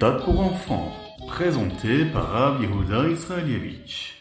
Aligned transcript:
méthode 0.00 0.24
pour 0.24 0.40
enfants, 0.40 0.92
présenté 1.28 2.06
par 2.06 2.32
Rav 2.32 2.62
Yehuda 2.62 3.06
Israelievich. 3.10 4.14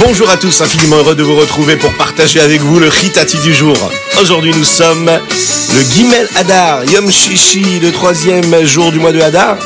Bonjour 0.00 0.28
à 0.28 0.36
tous, 0.38 0.60
infiniment 0.60 0.96
heureux 0.96 1.14
de 1.14 1.22
vous 1.22 1.36
retrouver 1.36 1.76
pour 1.76 1.92
partager 1.92 2.40
avec 2.40 2.62
vous 2.62 2.80
le 2.80 2.88
Ritati 2.88 3.38
du 3.38 3.54
jour. 3.54 3.76
Aujourd'hui 4.20 4.52
nous 4.52 4.64
sommes 4.64 5.06
le 5.06 5.82
Gimel 5.82 6.26
Hadar, 6.34 6.84
Yom 6.86 7.08
Shishi, 7.12 7.78
le 7.78 7.92
troisième 7.92 8.64
jour 8.64 8.90
du 8.90 8.98
mois 8.98 9.12
de 9.12 9.20
Hadar. 9.20 9.56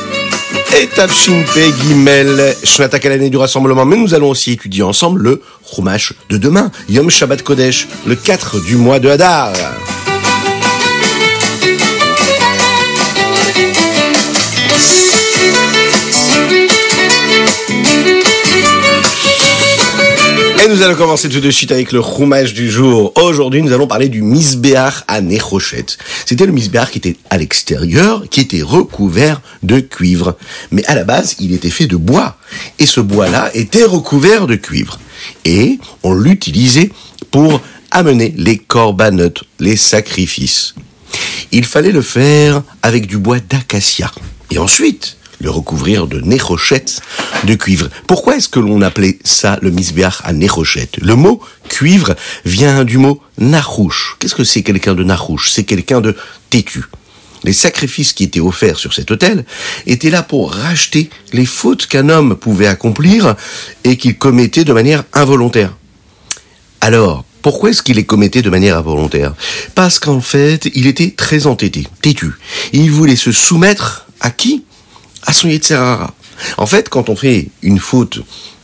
Et 0.76 0.88
Tafshinpe 0.88 1.46
Gimel, 1.80 2.56
Shnatak 2.64 3.06
à 3.06 3.08
l'année 3.08 3.30
du 3.30 3.36
rassemblement. 3.36 3.84
Mais 3.84 3.96
nous 3.96 4.12
allons 4.12 4.30
aussi 4.30 4.52
étudier 4.52 4.82
ensemble 4.82 5.22
le 5.22 5.42
Chumash 5.64 6.14
de 6.28 6.36
demain, 6.36 6.72
Yom 6.88 7.10
Shabbat 7.10 7.42
Kodesh, 7.42 7.86
le 8.06 8.16
4 8.16 8.60
du 8.64 8.76
mois 8.76 8.98
de 8.98 9.08
Hadar. 9.08 9.52
Et 20.64 20.68
nous 20.68 20.80
allons 20.80 20.96
commencer 20.96 21.28
tout 21.28 21.40
de 21.40 21.50
suite 21.50 21.72
avec 21.72 21.92
le 21.92 22.00
roumage 22.00 22.54
du 22.54 22.70
jour. 22.70 23.12
Aujourd'hui, 23.16 23.60
nous 23.60 23.74
allons 23.74 23.86
parler 23.86 24.08
du 24.08 24.22
misbéar 24.22 25.04
à 25.08 25.20
Nechochet. 25.20 25.84
C'était 26.24 26.46
le 26.46 26.52
misbéar 26.52 26.90
qui 26.90 26.96
était 26.96 27.16
à 27.28 27.36
l'extérieur, 27.36 28.24
qui 28.30 28.40
était 28.40 28.62
recouvert 28.62 29.42
de 29.62 29.80
cuivre. 29.80 30.38
Mais 30.70 30.82
à 30.86 30.94
la 30.94 31.04
base, 31.04 31.36
il 31.38 31.52
était 31.52 31.68
fait 31.68 31.86
de 31.86 31.96
bois. 31.96 32.38
Et 32.78 32.86
ce 32.86 33.00
bois-là 33.00 33.50
était 33.52 33.84
recouvert 33.84 34.46
de 34.46 34.54
cuivre. 34.54 34.98
Et 35.44 35.78
on 36.02 36.14
l'utilisait 36.14 36.90
pour 37.30 37.60
amener 37.90 38.32
les 38.38 38.56
corbanotes, 38.56 39.44
les 39.60 39.76
sacrifices. 39.76 40.74
Il 41.52 41.66
fallait 41.66 41.92
le 41.92 42.00
faire 42.00 42.62
avec 42.82 43.06
du 43.06 43.18
bois 43.18 43.38
d'acacia. 43.38 44.10
Et 44.50 44.56
ensuite, 44.56 45.18
le 45.44 45.50
recouvrir 45.50 46.06
de 46.08 46.20
nérochette 46.20 47.00
de 47.44 47.54
cuivre. 47.54 47.88
Pourquoi 48.08 48.36
est-ce 48.36 48.48
que 48.48 48.58
l'on 48.58 48.80
appelait 48.80 49.18
ça 49.22 49.58
le 49.62 49.70
misbéach 49.70 50.22
à 50.24 50.32
nérochette 50.32 50.96
Le 51.00 51.14
mot 51.14 51.40
cuivre 51.68 52.16
vient 52.44 52.84
du 52.84 52.98
mot 52.98 53.20
narouche. 53.38 54.16
Qu'est-ce 54.18 54.34
que 54.34 54.42
c'est 54.42 54.62
quelqu'un 54.62 54.94
de 54.94 55.04
narouche? 55.04 55.50
C'est 55.50 55.64
quelqu'un 55.64 56.00
de 56.00 56.16
têtu. 56.50 56.84
Les 57.44 57.52
sacrifices 57.52 58.14
qui 58.14 58.24
étaient 58.24 58.40
offerts 58.40 58.78
sur 58.78 58.94
cet 58.94 59.10
autel 59.10 59.44
étaient 59.86 60.08
là 60.08 60.22
pour 60.22 60.52
racheter 60.52 61.10
les 61.34 61.44
fautes 61.44 61.86
qu'un 61.86 62.08
homme 62.08 62.36
pouvait 62.36 62.66
accomplir 62.66 63.36
et 63.84 63.98
qu'il 63.98 64.16
commettait 64.16 64.64
de 64.64 64.72
manière 64.72 65.04
involontaire. 65.12 65.76
Alors, 66.80 67.24
pourquoi 67.42 67.68
est-ce 67.68 67.82
qu'il 67.82 67.96
les 67.96 68.06
commettait 68.06 68.40
de 68.40 68.48
manière 68.48 68.78
involontaire? 68.78 69.34
Parce 69.74 69.98
qu'en 69.98 70.22
fait, 70.22 70.70
il 70.74 70.86
était 70.86 71.10
très 71.10 71.46
entêté, 71.46 71.86
têtu. 72.00 72.32
Il 72.72 72.90
voulait 72.90 73.16
se 73.16 73.30
soumettre 73.30 74.06
à 74.20 74.30
qui? 74.30 74.64
À 75.26 75.32
son 75.32 75.48
Yetzerara. 75.48 76.12
En 76.58 76.66
fait, 76.66 76.88
quand 76.88 77.08
on 77.08 77.16
fait 77.16 77.48
une 77.62 77.78
faute 77.78 78.20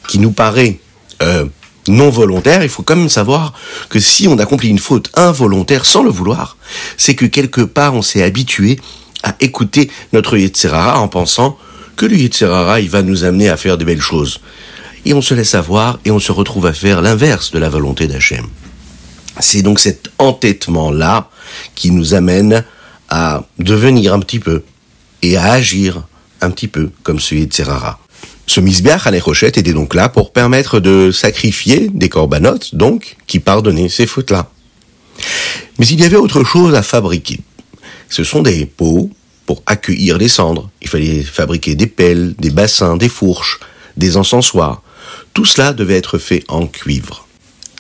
qui 0.08 0.19
nous 0.19 0.33
paraît 0.33 0.78
euh, 1.22 1.47
non 1.89 2.11
volontaire, 2.11 2.62
il 2.62 2.69
faut 2.69 2.83
quand 2.83 2.97
même 2.97 3.08
savoir 3.08 3.55
que 3.89 4.00
si 4.00 4.28
on 4.28 4.39
accomplit 4.39 4.69
une 4.69 4.78
faute 4.78 5.11
involontaire 5.14 5.86
sans 5.86 6.03
le 6.03 6.11
vouloir, 6.11 6.56
c'est 6.97 7.14
que 7.14 7.27
quelque 7.27 7.62
part 7.62 7.94
on 7.94 8.03
s'est 8.03 8.22
habitué 8.22 8.78
à 9.22 9.34
écouter 9.41 9.91
notre 10.12 10.36
Yetzerara 10.36 10.98
en 10.98 11.08
pensant 11.08 11.58
que 11.97 12.06
le 12.06 12.16
Yetzerara, 12.16 12.81
il 12.81 12.88
va 12.88 13.03
nous 13.03 13.25
amener 13.25 13.48
à 13.48 13.56
faire 13.56 13.77
des 13.77 13.84
belles 13.84 14.00
choses. 14.00 14.41
Et 15.05 15.14
on 15.14 15.22
se 15.22 15.34
laisse 15.34 15.55
avoir 15.55 15.98
et 16.05 16.11
on 16.11 16.19
se 16.19 16.33
retrouve 16.33 16.66
à 16.66 16.72
faire 16.72 17.03
l'inverse 17.03 17.50
de 17.50 17.58
la 17.58 17.69
volonté 17.69 18.06
d'Hachem. 18.06 18.47
C'est 19.38 19.62
donc 19.62 19.78
cet 19.81 20.10
entêtement-là 20.19 21.31
qui 21.75 21.91
nous 21.91 22.15
amène 22.15 22.65
à 23.09 23.42
devenir 23.59 24.15
un 24.15 24.21
petit 24.21 24.38
peu 24.38 24.62
et 25.22 25.37
à 25.37 25.53
agir 25.53 26.03
un 26.41 26.51
petit 26.51 26.69
peu 26.69 26.91
comme 27.03 27.21
celui 27.21 27.47
de 27.47 27.53
Serrara. 27.53 27.99
Ce 28.47 28.61
misbeach 28.61 29.06
à 29.06 29.11
Nechochet 29.11 29.49
était 29.49 29.73
donc 29.73 29.95
là 29.95 30.09
pour 30.09 30.33
permettre 30.33 30.81
de 30.81 31.12
sacrifier 31.12 31.89
des 31.93 32.09
corbanotes, 32.09 32.75
donc, 32.75 33.17
qui 33.27 33.39
pardonnaient 33.39 33.89
ces 33.89 34.06
fautes-là. 34.06 34.51
Mais 35.78 35.87
il 35.87 36.01
y 36.01 36.05
avait 36.05 36.17
autre 36.17 36.43
chose 36.45 36.75
à 36.75 36.83
fabriquer. 36.83 37.39
Ce 38.09 38.25
sont 38.25 38.43
des 38.43 38.67
pots 38.67 39.09
pour 39.47 39.62
accueillir 39.67 40.19
les 40.19 40.28
cendres. 40.28 40.69
Il 40.83 40.89
fallait 40.89 41.23
fabriquer 41.23 41.75
des 41.75 41.87
pelles, 41.87 42.34
des 42.39 42.51
bassins, 42.51 42.97
des 42.97 43.09
fourches, 43.09 43.61
des 43.97 44.17
encensoirs. 44.17 44.83
Tout 45.33 45.45
cela 45.45 45.72
devait 45.72 45.97
être 45.97 46.19
fait 46.19 46.45
en 46.49 46.67
cuivre. 46.67 47.27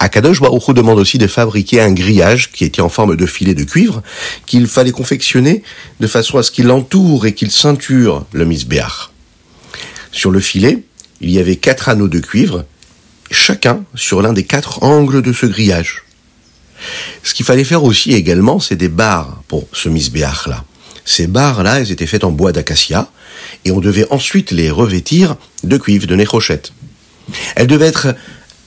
Akadosh 0.02 0.40
Baruch 0.40 0.70
demande 0.70 0.98
aussi 0.98 1.18
de 1.18 1.26
fabriquer 1.26 1.82
un 1.82 1.92
grillage 1.92 2.50
qui 2.52 2.64
était 2.64 2.80
en 2.80 2.88
forme 2.88 3.16
de 3.16 3.26
filet 3.26 3.54
de 3.54 3.64
cuivre 3.64 4.02
qu'il 4.46 4.66
fallait 4.66 4.92
confectionner 4.92 5.62
de 6.00 6.06
façon 6.06 6.38
à 6.38 6.42
ce 6.42 6.50
qu'il 6.50 6.70
entoure 6.70 7.26
et 7.26 7.34
qu'il 7.34 7.50
ceinture 7.50 8.24
le 8.32 8.46
misbéach. 8.46 9.10
Sur 10.10 10.30
le 10.30 10.40
filet, 10.40 10.84
il 11.20 11.30
y 11.30 11.38
avait 11.38 11.56
quatre 11.56 11.90
anneaux 11.90 12.08
de 12.08 12.18
cuivre, 12.18 12.64
chacun 13.30 13.84
sur 13.94 14.22
l'un 14.22 14.32
des 14.32 14.44
quatre 14.44 14.82
angles 14.82 15.20
de 15.20 15.34
ce 15.34 15.44
grillage. 15.44 16.02
Ce 17.22 17.34
qu'il 17.34 17.44
fallait 17.44 17.62
faire 17.62 17.84
aussi 17.84 18.14
également, 18.14 18.58
c'est 18.58 18.76
des 18.76 18.88
barres 18.88 19.42
pour 19.48 19.68
ce 19.74 19.90
misbéach-là. 19.90 20.64
Ces 21.04 21.26
barres-là, 21.26 21.80
elles 21.80 21.92
étaient 21.92 22.06
faites 22.06 22.24
en 22.24 22.30
bois 22.30 22.52
d'acacia, 22.52 23.10
et 23.66 23.70
on 23.70 23.80
devait 23.80 24.06
ensuite 24.10 24.50
les 24.50 24.70
revêtir 24.70 25.36
de 25.62 25.76
cuivre, 25.76 26.06
de 26.06 26.16
nécrochette. 26.16 26.72
Elles 27.54 27.66
devaient 27.66 27.86
être 27.86 28.14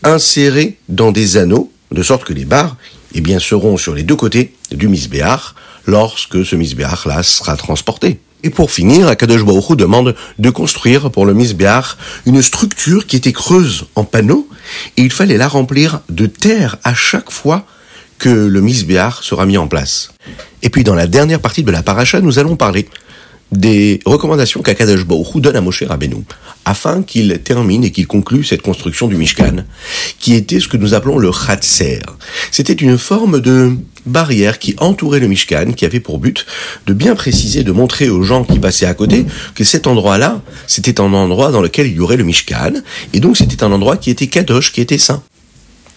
insérés 0.04 0.78
dans 0.90 1.12
des 1.12 1.38
anneaux, 1.38 1.72
de 1.92 2.04
sorte 2.04 2.24
que 2.24 2.34
les 2.34 2.46
barres 2.46 2.76
eh 3.14 3.22
bien, 3.22 3.40
seront 3.40 3.78
sur 3.78 3.94
les 3.94 4.04
deux 4.04 4.16
côtés 4.16 4.54
du 4.72 4.88
misbéach 4.88 5.56
lorsque 5.86 6.46
ce 6.46 6.56
misbéach 6.56 7.06
là 7.06 7.24
sera 7.24 7.56
transporté. 7.56 8.20
Et 8.44 8.50
pour 8.50 8.72
finir, 8.72 9.08
Akadosh 9.08 9.46
demande 9.76 10.16
de 10.38 10.50
construire 10.50 11.10
pour 11.12 11.26
le 11.26 11.34
misbéach 11.34 11.98
une 12.26 12.42
structure 12.42 13.08
qui 13.08 13.16
était 13.16 13.32
creuse 13.32 13.86
en 13.96 14.04
panneaux 14.04 14.50
et 14.98 15.02
il 15.04 15.12
fallait 15.12 15.38
la 15.38 15.48
remplir 15.48 16.02
de 16.10 16.26
terre 16.26 16.78
à 16.84 16.94
chaque 16.94 17.32
fois 17.32 17.66
que 18.20 18.30
le 18.30 18.62
misbéach 18.62 19.22
sera 19.22 19.46
mis 19.46 19.58
en 19.58 19.68
place. 19.68 20.12
Et 20.62 20.70
puis 20.70 20.84
dans 20.84 20.96
la 20.96 21.08
dernière 21.08 21.40
partie 21.40 21.64
de 21.64 21.72
la 21.72 21.84
paracha, 21.84 22.20
nous 22.20 22.38
allons 22.38 22.58
parler 22.58 22.88
des 23.52 24.00
recommandations 24.06 24.62
qu'Akadosh 24.62 25.06
Baruch 25.06 25.38
donne 25.38 25.56
à 25.56 25.62
Moshe 25.62 25.84
Rabbeinu, 25.84 26.24
afin 26.66 27.04
qu'il 27.04 27.40
termine 27.44 27.84
et 27.84 27.92
qu'il 27.92 28.08
conclue 28.08 28.44
cette 28.44 28.62
construction 28.62 29.08
du 29.08 29.16
Mishkan, 29.16 29.66
qui 30.20 30.34
était 30.34 30.60
ce 30.60 30.68
que 30.68 30.78
nous 30.78 30.94
appelons 30.94 31.18
le 31.18 31.32
Chatser. 31.32 32.00
C'était 32.52 32.74
une 32.74 32.98
forme 32.98 33.40
de 33.40 33.74
barrière 34.06 34.60
qui 34.60 34.76
entourait 34.80 35.20
le 35.20 35.28
Mishkan, 35.28 35.74
qui 35.74 35.86
avait 35.86 36.00
pour 36.00 36.18
but 36.18 36.46
de 36.88 36.94
bien 36.94 37.16
préciser, 37.16 37.64
de 37.64 37.72
montrer 37.72 38.10
aux 38.10 38.24
gens 38.24 38.44
qui 38.44 38.60
passaient 38.60 38.86
à 38.86 38.94
côté 38.94 39.26
que 39.56 39.64
cet 39.64 39.88
endroit-là, 39.88 40.42
c'était 40.68 41.00
un 41.00 41.14
endroit 41.14 41.52
dans 41.52 41.62
lequel 41.62 41.88
il 41.88 41.94
y 41.94 42.00
aurait 42.00 42.18
le 42.18 42.24
Mishkan, 42.24 42.74
et 43.14 43.20
donc 43.20 43.38
c'était 43.38 43.64
un 43.64 43.72
endroit 43.72 43.98
qui 43.98 44.10
était 44.10 44.28
kadosh, 44.28 44.72
qui 44.72 44.82
était 44.82 44.98
saint. 44.98 45.24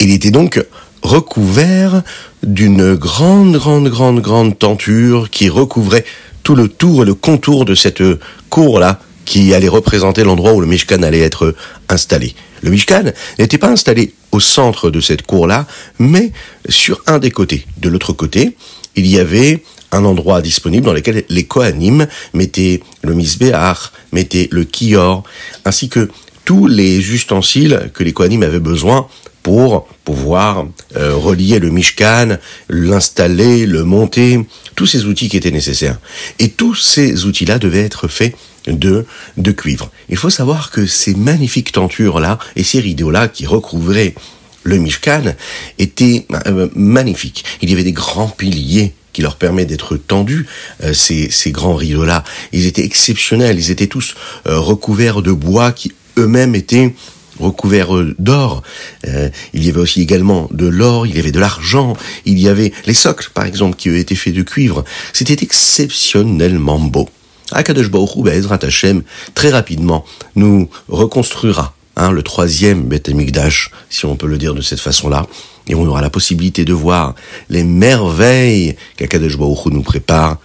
Il 0.01 0.11
était 0.13 0.31
donc 0.31 0.63
recouvert 1.07 2.03
d'une 2.43 2.95
grande, 2.95 3.57
grande, 3.57 3.89
grande, 3.89 4.21
grande 4.21 4.59
tenture 4.59 5.31
qui 5.31 5.49
recouvrait 5.49 6.05
tout 6.43 6.55
le 6.55 6.69
tour 6.69 7.03
et 7.03 7.07
le 7.07 7.15
contour 7.15 7.65
de 7.65 7.75
cette 7.75 8.03
cour-là 8.51 9.01
qui 9.25 9.55
allait 9.55 9.69
représenter 9.69 10.23
l'endroit 10.25 10.53
où 10.53 10.61
le 10.61 10.67
Mishkan 10.67 11.03
allait 11.03 11.21
être 11.21 11.55
installé. 11.89 12.35
Le 12.63 12.71
Mishkan 12.71 13.05
n'était 13.39 13.59
pas 13.59 13.71
installé 13.71 14.13
au 14.33 14.41
centre 14.41 14.91
de 14.91 15.01
cette 15.01 15.23
cour-là, 15.23 15.67
mais 15.99 16.33
sur 16.69 17.01
un 17.07 17.19
des 17.19 17.31
côtés. 17.31 17.67
De 17.79 17.89
l'autre 17.89 18.13
côté, 18.13 18.57
il 18.95 19.07
y 19.07 19.19
avait 19.19 19.63
un 19.93 20.05
endroit 20.05 20.43
disponible 20.43 20.87
dans 20.87 20.93
lequel 20.93 21.25
les 21.29 21.45
Kohanim 21.45 22.07
mettaient 22.35 22.81
le 23.03 23.15
Misbéach, 23.15 23.93
mettaient 24.13 24.49
le 24.51 24.65
Kior, 24.65 25.23
ainsi 25.65 25.89
que 25.89 26.09
tous 26.45 26.67
les 26.67 27.13
ustensiles 27.13 27.91
que 27.95 28.05
les 28.05 28.13
Kohanim 28.13 28.43
avaient 28.43 28.61
besoin 28.61 29.09
pour 29.47 29.87
pouvoir 30.03 30.67
euh, 30.97 31.15
relier 31.15 31.61
le 31.61 31.71
Mishkan, 31.71 32.37
l'installer, 32.69 33.65
le 33.65 33.85
monter, 33.85 34.45
tous 34.75 34.87
ces 34.87 35.05
outils 35.05 35.29
qui 35.29 35.37
étaient 35.37 35.53
nécessaires. 35.53 36.01
Et 36.41 36.49
tous 36.49 36.75
ces 36.75 37.27
outils-là 37.27 37.61
devaient 37.61 37.85
être 37.85 38.09
faits 38.09 38.35
de, 38.67 39.07
de 39.37 39.53
cuivre. 39.53 39.93
Il 40.09 40.17
faut 40.17 40.31
savoir 40.31 40.73
que 40.73 40.85
ces 40.85 41.15
magnifiques 41.15 41.71
tentures-là 41.71 42.41
et 42.57 42.65
ces 42.65 42.81
rideaux-là 42.81 43.29
qui 43.29 43.47
recouvraient 43.47 44.17
le 44.65 44.79
Mishkan 44.79 45.37
étaient 45.79 46.27
euh, 46.49 46.69
magnifiques. 46.75 47.45
Il 47.63 47.71
y 47.71 47.73
avait 47.73 47.85
des 47.85 47.93
grands 47.93 48.27
piliers 48.27 48.95
qui 49.13 49.23
leur 49.23 49.37
permettent 49.37 49.69
d'être 49.69 49.97
tendus, 49.97 50.49
euh, 50.83 50.93
ces, 50.93 51.31
ces 51.31 51.53
grands 51.53 51.77
rideaux-là. 51.77 52.25
Ils 52.51 52.67
étaient 52.67 52.85
exceptionnels, 52.85 53.61
ils 53.61 53.71
étaient 53.71 53.87
tous 53.87 54.17
recouverts 54.45 55.23
de 55.23 55.31
bois 55.31 55.71
qui 55.71 55.93
eux-mêmes 56.19 56.57
étaient 56.57 56.93
recouvert 57.39 57.89
d'or. 58.19 58.63
Euh, 59.07 59.29
il 59.53 59.65
y 59.65 59.71
avait 59.71 59.81
aussi 59.81 60.03
également 60.03 60.49
de 60.53 60.67
l'or, 60.67 61.07
il 61.07 61.17
y 61.17 61.19
avait 61.19 61.33
de 61.33 61.41
l'argent, 61.41 61.97
il 62.25 62.39
y 62.39 62.49
avait 62.49 62.73
les 62.87 62.95
socles, 62.95 63.31
par 63.35 63.45
exemple, 63.45 63.77
qui 63.77 63.89
avaient 63.89 64.01
été 64.01 64.15
faits 64.15 64.35
de 64.35 64.43
cuivre. 64.43 64.85
C'était 65.13 65.43
exceptionnellement 65.43 66.79
beau. 66.79 67.09
Akadosh 67.53 67.91
Baruch 67.91 68.17
Hu, 68.17 69.03
très 69.35 69.51
rapidement, 69.51 70.05
nous 70.35 70.69
reconstruira 70.89 71.75
hein, 71.97 72.11
le 72.11 72.23
troisième 72.23 72.85
Beth 72.85 73.09
Amikdash, 73.09 73.71
si 73.89 74.05
on 74.05 74.17
peut 74.17 74.27
le 74.27 74.39
dire 74.39 74.55
de 74.55 74.63
cette 74.63 74.81
façon-là. 74.81 75.27
et 75.69 75.75
on 75.75 75.87
aura 75.87 76.01
la 76.01 76.11
possibilité 76.11 76.65
de 76.65 76.73
voir 76.73 77.15
les 77.49 77.65
merveilles 77.65 78.77
qu'Akadosh 78.97 79.37
Baruch 79.37 79.67
nous 79.67 79.83
prépare, 79.83 80.39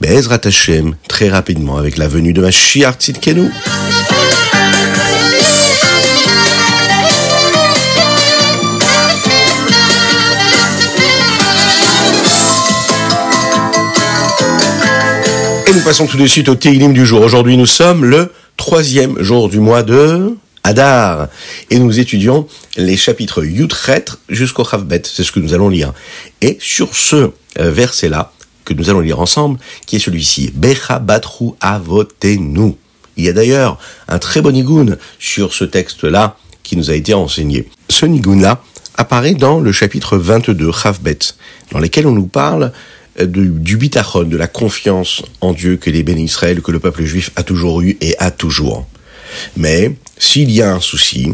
Bezrat 0.00 0.40
Hashem, 0.44 0.96
très 1.08 1.28
rapidement, 1.28 1.76
avec 1.76 1.96
la 1.96 2.08
venue 2.08 2.32
de 2.32 2.40
Mashiach 2.40 2.96
Tzidkenu. 2.98 3.50
Nous 15.82 15.88
passons 15.88 16.06
tout 16.06 16.16
de 16.16 16.28
suite 16.28 16.48
au 16.48 16.54
Teilim 16.54 16.92
du 16.92 17.04
jour. 17.04 17.22
Aujourd'hui, 17.22 17.56
nous 17.56 17.66
sommes 17.66 18.04
le 18.04 18.30
troisième 18.56 19.20
jour 19.20 19.48
du 19.48 19.58
mois 19.58 19.82
de 19.82 20.36
Adar. 20.62 21.26
Et 21.70 21.80
nous 21.80 21.98
étudions 21.98 22.46
les 22.76 22.96
chapitres 22.96 23.42
Yutret 23.42 24.04
jusqu'au 24.28 24.64
Chavbet. 24.64 25.02
C'est 25.04 25.24
ce 25.24 25.32
que 25.32 25.40
nous 25.40 25.54
allons 25.54 25.68
lire. 25.68 25.92
Et 26.40 26.56
sur 26.60 26.94
ce 26.94 27.16
euh, 27.16 27.30
verset-là, 27.72 28.30
que 28.64 28.74
nous 28.74 28.90
allons 28.90 29.00
lire 29.00 29.18
ensemble, 29.18 29.58
qui 29.84 29.96
est 29.96 29.98
celui-ci, 29.98 30.52
Becha 30.54 31.00
Batru 31.00 31.50
Avotenu. 31.60 32.76
Il 33.16 33.24
y 33.24 33.28
a 33.28 33.32
d'ailleurs 33.32 33.76
un 34.06 34.20
très 34.20 34.40
bon 34.40 34.52
nigoun 34.52 34.98
sur 35.18 35.52
ce 35.52 35.64
texte-là 35.64 36.36
qui 36.62 36.76
nous 36.76 36.92
a 36.92 36.94
été 36.94 37.12
enseigné. 37.12 37.68
Ce 37.88 38.06
nigoun-là 38.06 38.62
apparaît 38.96 39.34
dans 39.34 39.58
le 39.58 39.72
chapitre 39.72 40.16
22, 40.16 40.70
Chavbet, 40.70 41.18
dans 41.72 41.80
lequel 41.80 42.06
on 42.06 42.12
nous 42.12 42.28
parle 42.28 42.70
euh, 43.20 43.26
du 43.26 43.76
bitachon, 43.76 44.24
de 44.24 44.36
la 44.36 44.46
confiance 44.46 45.22
en 45.40 45.52
Dieu 45.52 45.76
que 45.76 45.90
les 45.90 46.02
bénis 46.02 46.24
Israël, 46.24 46.62
que 46.62 46.72
le 46.72 46.80
peuple 46.80 47.04
juif 47.04 47.30
a 47.36 47.42
toujours 47.42 47.80
eu 47.82 47.96
et 48.00 48.16
a 48.18 48.30
toujours. 48.30 48.86
Mais 49.56 49.96
s'il 50.18 50.50
y 50.50 50.62
a 50.62 50.74
un 50.74 50.80
souci, 50.80 51.32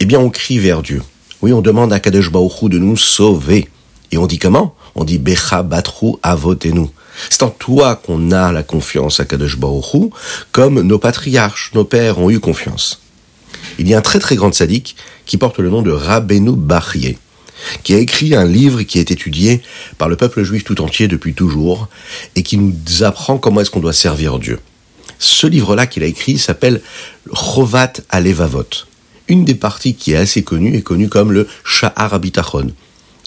eh 0.00 0.04
bien 0.04 0.20
on 0.20 0.30
crie 0.30 0.58
vers 0.58 0.82
Dieu. 0.82 1.02
Oui, 1.42 1.52
on 1.52 1.62
demande 1.62 1.92
à 1.92 2.00
Kadesh 2.00 2.30
Baruch 2.30 2.64
de 2.64 2.78
nous 2.78 2.96
sauver. 2.96 3.68
Et 4.12 4.18
on 4.18 4.26
dit 4.26 4.38
comment? 4.38 4.74
On 4.94 5.04
dit 5.04 5.18
Becha 5.18 5.62
Batru 5.62 6.12
Avotenu. 6.22 6.86
C'est 7.30 7.42
en 7.42 7.50
toi 7.50 7.96
qu'on 7.96 8.30
a 8.30 8.52
la 8.52 8.62
confiance 8.62 9.20
à 9.20 9.24
Kadesh 9.24 9.56
Baruch 9.56 10.10
comme 10.52 10.80
nos 10.80 10.98
patriarches, 10.98 11.72
nos 11.74 11.84
pères 11.84 12.18
ont 12.18 12.30
eu 12.30 12.40
confiance. 12.40 13.00
Il 13.78 13.88
y 13.88 13.94
a 13.94 13.98
un 13.98 14.02
très 14.02 14.18
très 14.18 14.36
grand 14.36 14.54
sadique 14.54 14.96
qui 15.24 15.36
porte 15.36 15.58
le 15.58 15.70
nom 15.70 15.82
de 15.82 15.90
Rabbeinu 15.90 16.52
Bachye, 16.52 17.18
qui 17.82 17.94
a 17.94 17.98
écrit 17.98 18.34
un 18.34 18.44
livre 18.44 18.82
qui 18.82 18.98
est 18.98 19.10
étudié 19.10 19.62
par 19.98 20.08
le 20.08 20.16
peuple 20.16 20.42
juif 20.42 20.64
tout 20.64 20.80
entier 20.80 21.08
depuis 21.08 21.34
toujours 21.34 21.88
et 22.34 22.42
qui 22.42 22.58
nous 22.58 23.02
apprend 23.02 23.38
comment 23.38 23.60
est-ce 23.60 23.70
qu'on 23.70 23.80
doit 23.80 23.92
servir 23.92 24.38
Dieu. 24.38 24.58
Ce 25.18 25.46
livre-là 25.46 25.86
qu'il 25.86 26.02
a 26.02 26.06
écrit 26.06 26.38
s'appelle 26.38 26.82
Chovat 27.32 27.94
Alevavot. 28.10 28.68
Une 29.28 29.44
des 29.44 29.54
parties 29.54 29.94
qui 29.94 30.12
est 30.12 30.16
assez 30.16 30.42
connue 30.42 30.76
est 30.76 30.82
connue 30.82 31.08
comme 31.08 31.32
le 31.32 31.48
Sha'ar 31.64 32.14
Abitachon, 32.14 32.70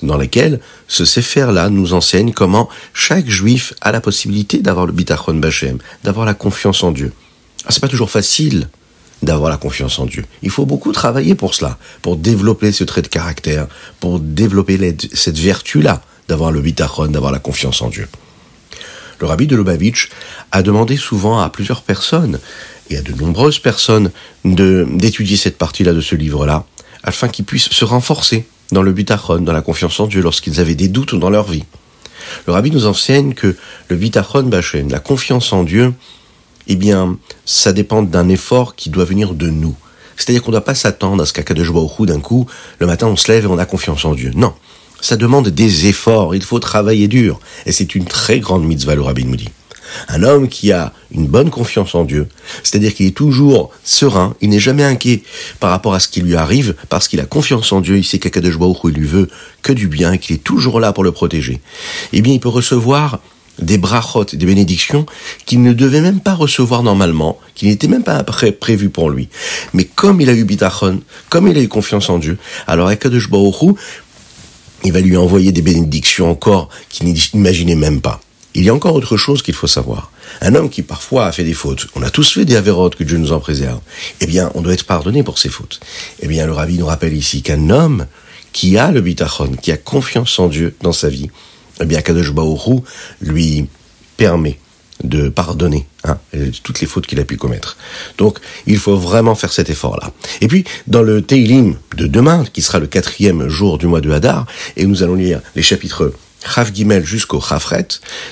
dans 0.03 0.17
laquelle 0.17 0.61
ce 0.87 1.03
Sefer-là 1.03 1.69
nous 1.69 1.93
enseigne 1.93 2.31
comment 2.31 2.69
chaque 2.93 3.27
juif 3.27 3.73
a 3.81 3.91
la 3.91 3.99
possibilité 3.99 4.59
d'avoir 4.59 4.85
le 4.85 4.93
Bitachon 4.93 5.35
Bachem, 5.35 5.79
d'avoir 6.03 6.25
la 6.25 6.33
confiance 6.33 6.83
en 6.83 6.91
Dieu. 6.91 7.11
Ah, 7.65 7.71
c'est 7.71 7.81
pas 7.81 7.89
toujours 7.89 8.11
facile 8.11 8.69
d'avoir 9.21 9.49
la 9.49 9.57
confiance 9.57 9.99
en 9.99 10.05
Dieu. 10.05 10.25
Il 10.41 10.49
faut 10.49 10.65
beaucoup 10.65 10.91
travailler 10.91 11.35
pour 11.35 11.53
cela, 11.53 11.77
pour 12.01 12.17
développer 12.17 12.71
ce 12.71 12.83
trait 12.83 13.01
de 13.01 13.07
caractère, 13.07 13.67
pour 13.99 14.19
développer 14.19 14.95
cette 15.13 15.37
vertu-là 15.37 16.01
d'avoir 16.27 16.51
le 16.51 16.61
bitachon, 16.61 17.07
d'avoir 17.07 17.31
la 17.31 17.39
confiance 17.39 17.81
en 17.81 17.89
Dieu. 17.89 18.07
Le 19.19 19.27
rabbi 19.27 19.47
de 19.47 19.55
Lubavitch 19.55 20.09
a 20.51 20.61
demandé 20.61 20.95
souvent 20.95 21.39
à 21.39 21.49
plusieurs 21.49 21.81
personnes, 21.81 22.39
et 22.89 22.97
à 22.97 23.01
de 23.01 23.13
nombreuses 23.13 23.59
personnes, 23.59 24.11
d'étudier 24.45 25.37
cette 25.37 25.57
partie-là 25.57 25.93
de 25.93 26.01
ce 26.01 26.15
livre-là, 26.15 26.65
afin 27.03 27.27
qu'ils 27.27 27.45
puissent 27.45 27.69
se 27.69 27.85
renforcer 27.85 28.45
dans 28.71 28.81
le 28.81 28.93
bitachon, 28.93 29.41
dans 29.41 29.53
la 29.53 29.61
confiance 29.61 29.99
en 29.99 30.07
Dieu, 30.07 30.21
lorsqu'ils 30.21 30.59
avaient 30.59 30.75
des 30.75 30.87
doutes 30.87 31.15
dans 31.15 31.29
leur 31.29 31.49
vie. 31.49 31.65
Le 32.47 32.53
rabbi 32.53 32.71
nous 32.71 32.85
enseigne 32.85 33.33
que 33.33 33.55
le 33.89 33.95
bitachon 33.95 34.43
bachem, 34.43 34.89
la 34.89 34.99
confiance 34.99 35.51
en 35.53 35.63
Dieu, 35.63 35.93
eh 36.69 36.75
bien, 36.75 37.17
ça 37.45 37.73
dépend 37.73 38.03
d'un 38.03 38.29
effort 38.29 38.75
qui 38.75 38.89
doit 38.89 39.03
venir 39.03 39.33
de 39.33 39.49
nous. 39.49 39.75
C'est-à-dire 40.15 40.43
qu'on 40.43 40.51
ne 40.51 40.55
doit 40.55 40.65
pas 40.65 40.75
s'attendre 40.75 41.23
à 41.23 41.25
ce 41.25 41.33
au 41.33 41.73
Baruch 41.73 42.07
d'un 42.07 42.19
coup, 42.19 42.45
le 42.77 42.85
matin 42.85 43.07
on 43.07 43.15
se 43.15 43.31
lève 43.31 43.45
et 43.45 43.47
on 43.47 43.57
a 43.57 43.65
confiance 43.65 44.05
en 44.05 44.13
Dieu. 44.13 44.31
Non, 44.35 44.53
ça 45.01 45.15
demande 45.15 45.49
des 45.49 45.87
efforts, 45.87 46.35
il 46.35 46.43
faut 46.43 46.59
travailler 46.59 47.07
dur. 47.07 47.39
Et 47.65 47.71
c'est 47.71 47.95
une 47.95 48.05
très 48.05 48.39
grande 48.39 48.65
mitzvah, 48.65 48.95
le 48.95 49.01
rabbi 49.01 49.25
nous 49.25 49.35
dit. 49.35 49.49
Un 50.07 50.21
homme 50.21 50.47
qui 50.47 50.71
a 50.71 50.93
une 51.11 51.25
bonne 51.25 51.49
confiance 51.49 51.95
en 51.95 52.03
Dieu, 52.03 52.27
c'est-à-dire 52.61 52.93
qu'il 52.93 53.07
est 53.07 53.17
toujours 53.17 53.71
serein, 53.83 54.35
il 54.39 54.49
n'est 54.49 54.59
jamais 54.59 54.83
inquiet 54.83 55.23
par 55.59 55.71
rapport 55.71 55.95
à 55.95 55.99
ce 55.99 56.07
qui 56.07 56.21
lui 56.21 56.35
arrive, 56.35 56.75
parce 56.89 57.07
qu'il 57.07 57.19
a 57.19 57.25
confiance 57.25 57.71
en 57.71 57.81
Dieu, 57.81 57.97
il 57.97 58.03
sait 58.03 58.19
qu'Akadosh 58.19 58.59
Baruch 58.59 58.77
il 58.83 58.91
lui 58.91 59.07
veut 59.07 59.29
que 59.63 59.73
du 59.73 59.87
bien 59.87 60.17
qu'il 60.17 60.35
est 60.35 60.43
toujours 60.43 60.79
là 60.79 60.93
pour 60.93 61.03
le 61.03 61.11
protéger. 61.11 61.59
Eh 62.13 62.21
bien, 62.21 62.33
il 62.33 62.39
peut 62.39 62.49
recevoir 62.49 63.19
des 63.61 63.77
brachot, 63.77 64.25
des 64.33 64.45
bénédictions 64.45 65.05
qu'il 65.45 65.61
ne 65.61 65.73
devait 65.73 66.01
même 66.01 66.19
pas 66.19 66.33
recevoir 66.33 66.83
normalement, 66.83 67.37
qui 67.55 67.67
n'étaient 67.67 67.87
même 67.87 68.03
pas 68.03 68.23
prévues 68.23 68.89
pour 68.89 69.09
lui. 69.09 69.29
Mais 69.73 69.83
comme 69.83 70.21
il 70.21 70.29
a 70.29 70.33
eu 70.33 70.43
bitachon, 70.43 71.01
comme 71.29 71.47
il 71.47 71.57
a 71.57 71.61
eu 71.61 71.67
confiance 71.67 72.09
en 72.09 72.19
Dieu, 72.19 72.37
alors 72.67 72.87
Akadosh 72.87 73.29
Baruch 73.29 73.75
il 74.83 74.93
va 74.93 75.01
lui 75.01 75.17
envoyer 75.17 75.51
des 75.51 75.61
bénédictions 75.61 76.31
encore 76.31 76.69
qu'il 76.89 77.13
n'imaginait 77.33 77.75
même 77.75 78.01
pas. 78.01 78.21
Il 78.55 78.63
y 78.63 78.69
a 78.69 78.73
encore 78.73 78.95
autre 78.95 79.17
chose 79.17 79.41
qu'il 79.41 79.53
faut 79.53 79.67
savoir. 79.67 80.11
Un 80.41 80.55
homme 80.55 80.69
qui 80.69 80.81
parfois 80.81 81.27
a 81.27 81.31
fait 81.31 81.43
des 81.43 81.53
fautes, 81.53 81.87
on 81.95 82.01
a 82.01 82.09
tous 82.09 82.33
fait 82.33 82.45
des 82.45 82.55
avérotes, 82.55 82.95
que 82.95 83.03
Dieu 83.03 83.17
nous 83.17 83.31
en 83.31 83.39
préserve, 83.39 83.79
eh 84.21 84.25
bien, 84.25 84.51
on 84.55 84.61
doit 84.61 84.73
être 84.73 84.85
pardonné 84.85 85.23
pour 85.23 85.37
ses 85.37 85.49
fautes. 85.49 85.79
Eh 86.21 86.27
bien, 86.27 86.45
le 86.45 86.53
rabbi 86.53 86.77
nous 86.77 86.85
rappelle 86.85 87.13
ici 87.13 87.41
qu'un 87.41 87.69
homme 87.69 88.05
qui 88.51 88.77
a 88.77 88.91
le 88.91 89.01
bitachon, 89.01 89.51
qui 89.61 89.71
a 89.71 89.77
confiance 89.77 90.39
en 90.39 90.47
Dieu 90.47 90.75
dans 90.81 90.93
sa 90.93 91.09
vie, 91.09 91.29
eh 91.81 91.85
bien, 91.85 92.01
Kadosh 92.01 92.31
Baoru 92.31 92.81
lui 93.21 93.67
permet 94.17 94.59
de 95.03 95.29
pardonner 95.29 95.87
hein, 96.03 96.17
toutes 96.63 96.81
les 96.81 96.87
fautes 96.87 97.07
qu'il 97.07 97.19
a 97.19 97.23
pu 97.23 97.37
commettre. 97.37 97.77
Donc, 98.17 98.39
il 98.67 98.77
faut 98.77 98.97
vraiment 98.97 99.35
faire 99.35 99.53
cet 99.53 99.69
effort-là. 99.69 100.11
Et 100.41 100.47
puis, 100.47 100.65
dans 100.87 101.01
le 101.01 101.21
Teilim 101.21 101.75
de 101.95 102.07
demain, 102.07 102.43
qui 102.51 102.61
sera 102.61 102.79
le 102.79 102.87
quatrième 102.87 103.47
jour 103.47 103.77
du 103.77 103.87
mois 103.87 104.01
de 104.01 104.11
Hadar, 104.11 104.45
et 104.75 104.85
nous 104.85 105.03
allons 105.03 105.15
lire 105.15 105.41
les 105.55 105.61
chapitres 105.61 106.13
Chav 106.43 106.73
Gimel 106.73 107.05
jusqu'au 107.05 107.41
Chafret, 107.41 107.87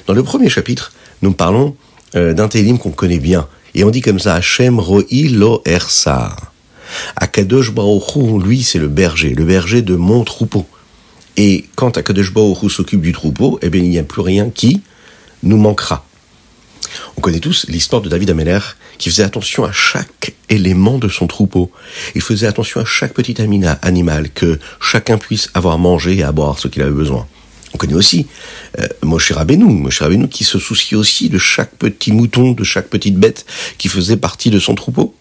dans 0.07 0.13
le 0.13 0.23
premier 0.23 0.49
chapitre, 0.49 0.91
nous 1.21 1.31
parlons 1.31 1.75
euh, 2.15 2.33
d'un 2.33 2.47
Teilim 2.47 2.77
qu'on 2.77 2.91
connaît 2.91 3.19
bien, 3.19 3.47
et 3.73 3.83
on 3.83 3.89
dit 3.89 4.01
comme 4.01 4.19
ça, 4.19 4.35
Hashem 4.35 4.79
Roi 4.79 5.03
Lo 5.31 5.61
Ersar. 5.65 6.51
Akadosh 7.15 7.71
Baruch 7.71 8.15
lui, 8.43 8.63
c'est 8.63 8.79
le 8.79 8.87
berger, 8.87 9.35
le 9.35 9.43
berger 9.43 9.81
de 9.81 9.95
mon 9.95 10.23
troupeau. 10.23 10.65
Et 11.37 11.65
quand 11.75 11.97
Akadosh 11.97 12.33
Baruch 12.33 12.71
s'occupe 12.71 13.01
du 13.01 13.13
troupeau, 13.13 13.59
eh 13.61 13.69
bien, 13.69 13.81
il 13.81 13.89
n'y 13.89 13.99
a 13.99 14.03
plus 14.03 14.21
rien 14.21 14.49
qui 14.49 14.81
nous 15.43 15.57
manquera. 15.57 16.03
On 17.15 17.21
connaît 17.21 17.39
tous 17.39 17.65
l'histoire 17.69 18.01
de 18.01 18.09
David 18.09 18.31
Ameller 18.31 18.59
qui 18.97 19.09
faisait 19.09 19.23
attention 19.23 19.63
à 19.63 19.71
chaque 19.71 20.33
élément 20.49 20.97
de 20.97 21.07
son 21.07 21.27
troupeau. 21.27 21.71
Il 22.15 22.21
faisait 22.21 22.47
attention 22.47 22.81
à 22.81 22.85
chaque 22.85 23.13
petit 23.13 23.35
animal, 23.39 24.29
que 24.33 24.59
chacun 24.81 25.17
puisse 25.17 25.49
avoir 25.53 25.77
mangé 25.77 26.17
et 26.17 26.23
à 26.23 26.31
boire 26.31 26.57
ce 26.57 26.67
qu'il 26.67 26.81
avait 26.81 26.91
besoin. 26.91 27.27
On 27.73 27.77
connaît 27.77 27.93
aussi 27.93 28.27
euh, 28.79 28.87
Moshe 29.03 29.31
Rabbeinu, 29.31 29.65
Moshe 29.65 29.99
Rabbeinu 29.99 30.29
qui 30.29 30.43
se 30.43 30.57
souciait 30.57 30.97
aussi 30.97 31.29
de 31.29 31.37
chaque 31.37 31.75
petit 31.75 32.11
mouton, 32.11 32.53
de 32.53 32.63
chaque 32.63 32.87
petite 32.87 33.17
bête 33.17 33.45
qui 33.77 33.89
faisait 33.89 34.17
partie 34.17 34.49
de 34.49 34.59
son 34.59 34.73
troupeau. 34.73 35.13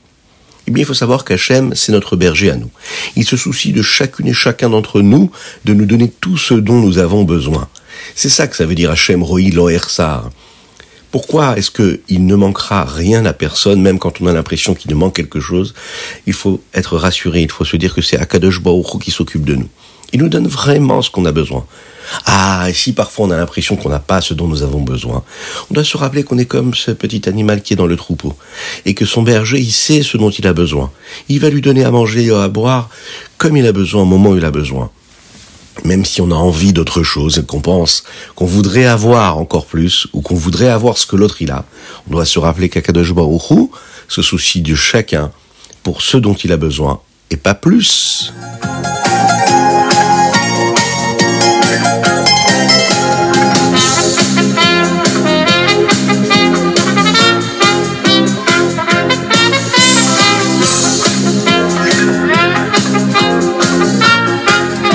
Eh 0.66 0.72
bien, 0.72 0.82
il 0.82 0.86
faut 0.86 0.94
savoir 0.94 1.24
qu'Hachem, 1.24 1.74
c'est 1.74 1.92
notre 1.92 2.16
berger 2.16 2.50
à 2.50 2.56
nous. 2.56 2.70
Il 3.14 3.24
se 3.24 3.36
soucie 3.36 3.72
de 3.72 3.82
chacune 3.82 4.26
et 4.26 4.32
chacun 4.32 4.70
d'entre 4.70 5.00
nous 5.00 5.30
de 5.64 5.74
nous 5.74 5.86
donner 5.86 6.10
tout 6.20 6.36
ce 6.36 6.54
dont 6.54 6.80
nous 6.80 6.98
avons 6.98 7.22
besoin. 7.22 7.68
C'est 8.14 8.28
ça 8.28 8.48
que 8.48 8.56
ça 8.56 8.66
veut 8.66 8.74
dire 8.74 8.90
Hachem 8.90 9.22
Roi 9.22 9.50
Loersar. 9.52 10.30
Pourquoi 11.12 11.56
est-ce 11.56 11.70
qu'il 11.70 12.26
ne 12.26 12.34
manquera 12.34 12.84
rien 12.84 13.24
à 13.24 13.32
personne, 13.32 13.80
même 13.80 13.98
quand 13.98 14.20
on 14.20 14.26
a 14.26 14.32
l'impression 14.32 14.74
qu'il 14.74 14.90
nous 14.90 14.98
manque 14.98 15.14
quelque 15.14 15.40
chose? 15.40 15.72
Il 16.26 16.32
faut 16.32 16.60
être 16.74 16.96
rassuré, 16.96 17.42
il 17.42 17.50
faut 17.50 17.64
se 17.64 17.76
dire 17.76 17.94
que 17.94 18.02
c'est 18.02 18.18
Akadosh 18.18 18.60
Baruch 18.60 19.00
qui 19.00 19.10
s'occupe 19.10 19.44
de 19.44 19.54
nous. 19.54 19.68
Il 20.12 20.20
nous 20.20 20.28
donne 20.28 20.46
vraiment 20.46 21.00
ce 21.00 21.10
qu'on 21.10 21.24
a 21.24 21.32
besoin. 21.32 21.64
Ah, 22.24 22.66
et 22.68 22.72
si 22.72 22.92
parfois 22.92 23.26
on 23.26 23.30
a 23.30 23.36
l'impression 23.36 23.76
qu'on 23.76 23.88
n'a 23.88 23.98
pas 23.98 24.20
ce 24.20 24.34
dont 24.34 24.48
nous 24.48 24.62
avons 24.62 24.80
besoin, 24.80 25.24
on 25.70 25.74
doit 25.74 25.84
se 25.84 25.96
rappeler 25.96 26.22
qu'on 26.22 26.38
est 26.38 26.46
comme 26.46 26.74
ce 26.74 26.90
petit 26.90 27.28
animal 27.28 27.62
qui 27.62 27.72
est 27.72 27.76
dans 27.76 27.86
le 27.86 27.96
troupeau, 27.96 28.34
et 28.84 28.94
que 28.94 29.04
son 29.04 29.22
berger, 29.22 29.58
il 29.58 29.72
sait 29.72 30.02
ce 30.02 30.16
dont 30.16 30.30
il 30.30 30.46
a 30.46 30.52
besoin. 30.52 30.90
Il 31.28 31.40
va 31.40 31.50
lui 31.50 31.60
donner 31.60 31.84
à 31.84 31.90
manger 31.90 32.26
et 32.26 32.34
à 32.34 32.48
boire 32.48 32.88
comme 33.38 33.56
il 33.56 33.66
a 33.66 33.72
besoin 33.72 34.02
au 34.02 34.06
moment 34.06 34.30
où 34.30 34.36
il 34.36 34.44
a 34.44 34.50
besoin. 34.50 34.90
Même 35.84 36.04
si 36.04 36.20
on 36.22 36.30
a 36.30 36.34
envie 36.34 36.72
d'autre 36.72 37.02
chose, 37.02 37.44
qu'on 37.46 37.60
pense 37.60 38.04
qu'on 38.34 38.46
voudrait 38.46 38.86
avoir 38.86 39.38
encore 39.38 39.66
plus, 39.66 40.08
ou 40.12 40.22
qu'on 40.22 40.34
voudrait 40.34 40.70
avoir 40.70 40.96
ce 40.96 41.06
que 41.06 41.16
l'autre 41.16 41.42
il 41.42 41.50
a, 41.50 41.64
on 42.08 42.12
doit 42.12 42.24
se 42.24 42.38
rappeler 42.38 42.68
qu'Akadosh 42.68 43.12
Baruch 43.12 43.70
se 44.08 44.22
soucie 44.22 44.62
de 44.62 44.74
chacun 44.74 45.30
pour 45.82 46.02
ce 46.02 46.16
dont 46.16 46.34
il 46.34 46.52
a 46.52 46.56
besoin, 46.56 47.00
et 47.30 47.36
pas 47.36 47.54
plus. 47.54 48.32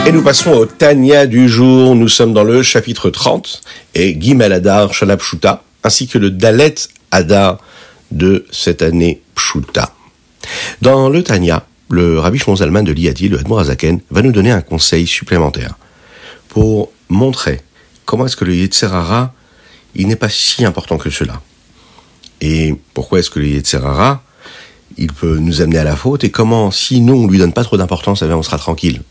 Et 0.08 0.12
nous 0.12 0.24
passons 0.24 0.52
au 0.52 0.66
Tania 0.66 1.28
du 1.28 1.48
jour. 1.48 1.96
Nous 1.96 2.08
sommes 2.08 2.34
dans 2.34 2.44
le 2.44 2.64
chapitre 2.64 3.10
30 3.10 3.62
et 3.94 4.20
Gimel 4.20 4.52
Adar 4.52 4.94
Shalab 4.94 5.20
Pshuta, 5.20 5.64
ainsi 5.84 6.08
que 6.08 6.18
le 6.18 6.32
Dalet 6.32 6.74
Adar 7.12 7.60
de 8.10 8.46
cette 8.52 8.82
année 8.82 9.22
Pshuta. 9.36 9.94
Dans 10.82 11.08
le 11.10 11.24
Tania, 11.24 11.66
le 11.90 12.20
Rabbi 12.20 12.40
Shimon 12.40 12.84
de 12.84 12.92
l'Iadi, 12.92 13.30
le 13.30 13.40
Admor 13.40 13.60
Azaken, 13.60 14.02
va 14.10 14.22
nous 14.22 14.32
donner 14.32 14.52
un 14.52 14.62
conseil 14.62 15.06
supplémentaire 15.06 15.76
pour 16.50 16.92
montrer 17.10 17.62
comment 18.06 18.26
est-ce 18.26 18.36
que 18.36 18.46
le 18.46 18.56
Yetzerara, 18.56 19.34
il 19.96 20.08
n'est 20.08 20.16
pas 20.16 20.30
si 20.30 20.66
important 20.66 20.98
que 20.98 21.10
cela. 21.10 21.42
Et 22.42 22.76
pourquoi 22.94 23.20
est-ce 23.20 23.30
que 23.30 23.40
le 23.40 23.48
Yetzerara, 23.48 24.24
il 24.98 25.14
peut 25.14 25.38
nous 25.38 25.62
amener 25.62 25.78
à 25.78 25.84
la 25.84 25.96
faute 25.96 26.24
et 26.24 26.32
comment, 26.32 26.72
si 26.72 27.02
nous, 27.02 27.14
on 27.14 27.28
lui 27.28 27.38
donne 27.38 27.54
pas 27.54 27.64
trop 27.64 27.78
d'importance, 27.78 28.24
eh 28.24 28.34
on 28.34 28.44
sera 28.44 28.58
tranquille. 28.58 29.02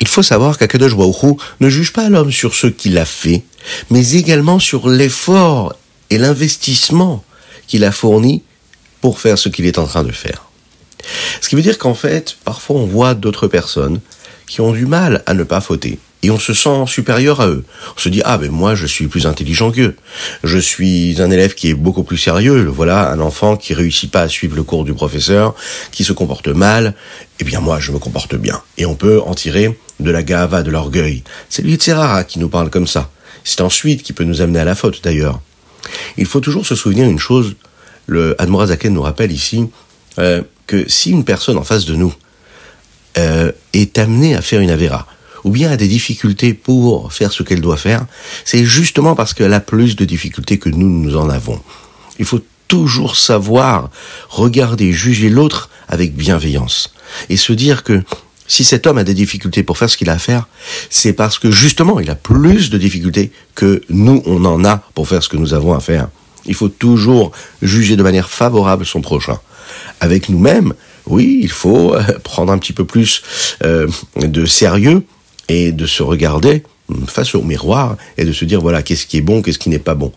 Il 0.00 0.08
faut 0.08 0.22
savoir 0.22 0.56
qu'Akadosh 0.56 0.96
Baruch 0.96 1.38
ne 1.60 1.68
juge 1.68 1.92
pas 1.92 2.08
l'homme 2.08 2.32
sur 2.32 2.54
ce 2.54 2.66
qu'il 2.66 2.96
a 2.98 3.04
fait, 3.04 3.42
mais 3.90 4.12
également 4.12 4.58
sur 4.58 4.88
l'effort 4.88 5.74
et 6.08 6.18
l'investissement 6.18 7.22
qu'il 7.66 7.84
a 7.84 7.92
fourni 7.92 8.42
pour 9.00 9.20
faire 9.20 9.38
ce 9.38 9.48
qu'il 9.48 9.66
est 9.66 9.78
en 9.78 9.86
train 9.86 10.02
de 10.02 10.12
faire. 10.12 10.46
Ce 11.40 11.48
qui 11.48 11.56
veut 11.56 11.62
dire 11.62 11.78
qu'en 11.78 11.94
fait, 11.94 12.36
parfois 12.44 12.76
on 12.76 12.86
voit 12.86 13.14
d'autres 13.14 13.46
personnes 13.46 14.00
qui 14.46 14.60
ont 14.60 14.72
du 14.72 14.86
mal 14.86 15.22
à 15.26 15.34
ne 15.34 15.44
pas 15.44 15.60
fauter. 15.60 15.98
Et 16.22 16.30
on 16.30 16.38
se 16.38 16.52
sent 16.52 16.84
supérieur 16.86 17.40
à 17.40 17.48
eux. 17.48 17.64
On 17.96 17.98
se 17.98 18.10
dit, 18.10 18.20
ah 18.24 18.36
ben 18.36 18.50
moi 18.50 18.74
je 18.74 18.86
suis 18.86 19.06
plus 19.06 19.26
intelligent 19.26 19.70
qu'eux. 19.70 19.96
Je 20.44 20.58
suis 20.58 21.16
un 21.22 21.30
élève 21.30 21.54
qui 21.54 21.70
est 21.70 21.74
beaucoup 21.74 22.02
plus 22.02 22.18
sérieux. 22.18 22.66
Voilà, 22.66 23.10
un 23.10 23.20
enfant 23.20 23.56
qui 23.56 23.72
réussit 23.72 24.10
pas 24.10 24.22
à 24.22 24.28
suivre 24.28 24.54
le 24.54 24.62
cours 24.62 24.84
du 24.84 24.92
professeur, 24.92 25.54
qui 25.92 26.04
se 26.04 26.12
comporte 26.12 26.48
mal. 26.48 26.94
Eh 27.38 27.44
bien 27.44 27.60
moi 27.60 27.80
je 27.80 27.92
me 27.92 27.98
comporte 27.98 28.34
bien. 28.34 28.60
Et 28.76 28.84
on 28.84 28.96
peut 28.96 29.22
en 29.24 29.34
tirer 29.34 29.78
de 30.00 30.10
la 30.10 30.22
gava, 30.22 30.62
de 30.62 30.70
l'orgueil. 30.70 31.22
C'est 31.48 31.62
lui 31.62 31.78
Rara 31.88 32.24
qui 32.24 32.38
nous 32.38 32.48
parle 32.48 32.70
comme 32.70 32.86
ça. 32.86 33.10
C'est 33.44 33.60
ensuite 33.60 34.02
qui 34.02 34.12
peut 34.12 34.24
nous 34.24 34.40
amener 34.40 34.60
à 34.60 34.64
la 34.64 34.74
faute 34.74 35.02
d'ailleurs. 35.02 35.40
Il 36.16 36.26
faut 36.26 36.40
toujours 36.40 36.66
se 36.66 36.74
souvenir 36.74 37.08
une 37.08 37.18
chose, 37.18 37.54
le 38.06 38.40
Admorazaken 38.40 38.92
nous 38.92 39.02
rappelle 39.02 39.32
ici 39.32 39.68
euh, 40.18 40.42
que 40.66 40.88
si 40.88 41.10
une 41.10 41.24
personne 41.24 41.58
en 41.58 41.64
face 41.64 41.84
de 41.84 41.94
nous 41.94 42.12
euh, 43.18 43.52
est 43.72 43.98
amenée 43.98 44.36
à 44.36 44.42
faire 44.42 44.60
une 44.60 44.70
avéra, 44.70 45.06
ou 45.44 45.50
bien 45.50 45.70
a 45.70 45.76
des 45.76 45.88
difficultés 45.88 46.54
pour 46.54 47.12
faire 47.12 47.32
ce 47.32 47.42
qu'elle 47.42 47.60
doit 47.60 47.76
faire, 47.76 48.06
c'est 48.44 48.64
justement 48.64 49.14
parce 49.14 49.34
qu'elle 49.34 49.54
a 49.54 49.60
plus 49.60 49.96
de 49.96 50.04
difficultés 50.04 50.58
que 50.58 50.68
nous, 50.68 50.88
nous 50.88 51.16
en 51.16 51.30
avons. 51.30 51.60
Il 52.18 52.24
faut 52.24 52.40
toujours 52.68 53.16
savoir 53.16 53.90
regarder, 54.28 54.92
juger 54.92 55.28
l'autre 55.28 55.70
avec 55.88 56.14
bienveillance 56.14 56.92
et 57.28 57.36
se 57.36 57.52
dire 57.52 57.82
que 57.82 58.02
si 58.50 58.64
cet 58.64 58.88
homme 58.88 58.98
a 58.98 59.04
des 59.04 59.14
difficultés 59.14 59.62
pour 59.62 59.78
faire 59.78 59.88
ce 59.88 59.96
qu'il 59.96 60.10
a 60.10 60.14
à 60.14 60.18
faire, 60.18 60.48
c'est 60.90 61.12
parce 61.12 61.38
que 61.38 61.52
justement, 61.52 62.00
il 62.00 62.10
a 62.10 62.16
plus 62.16 62.68
de 62.68 62.78
difficultés 62.78 63.30
que 63.54 63.80
nous, 63.88 64.24
on 64.26 64.44
en 64.44 64.64
a 64.64 64.78
pour 64.94 65.06
faire 65.06 65.22
ce 65.22 65.28
que 65.28 65.36
nous 65.36 65.54
avons 65.54 65.72
à 65.72 65.78
faire. 65.78 66.08
Il 66.46 66.54
faut 66.54 66.68
toujours 66.68 67.30
juger 67.62 67.94
de 67.94 68.02
manière 68.02 68.28
favorable 68.28 68.84
son 68.84 69.02
prochain. 69.02 69.38
Avec 70.00 70.28
nous-mêmes, 70.28 70.74
oui, 71.06 71.38
il 71.40 71.50
faut 71.50 71.94
euh, 71.94 72.02
prendre 72.24 72.52
un 72.52 72.58
petit 72.58 72.72
peu 72.72 72.84
plus 72.84 73.22
euh, 73.62 73.86
de 74.16 74.44
sérieux 74.46 75.04
et 75.48 75.70
de 75.70 75.86
se 75.86 76.02
regarder 76.02 76.64
face 77.06 77.36
au 77.36 77.42
miroir 77.42 77.96
et 78.18 78.24
de 78.24 78.32
se 78.32 78.44
dire 78.44 78.60
voilà 78.60 78.82
qu'est-ce 78.82 79.06
qui 79.06 79.16
est 79.16 79.22
bon, 79.22 79.42
qu'est-ce 79.42 79.60
qui 79.60 79.68
n'est 79.68 79.78
pas 79.78 79.94
bon. 79.94 80.12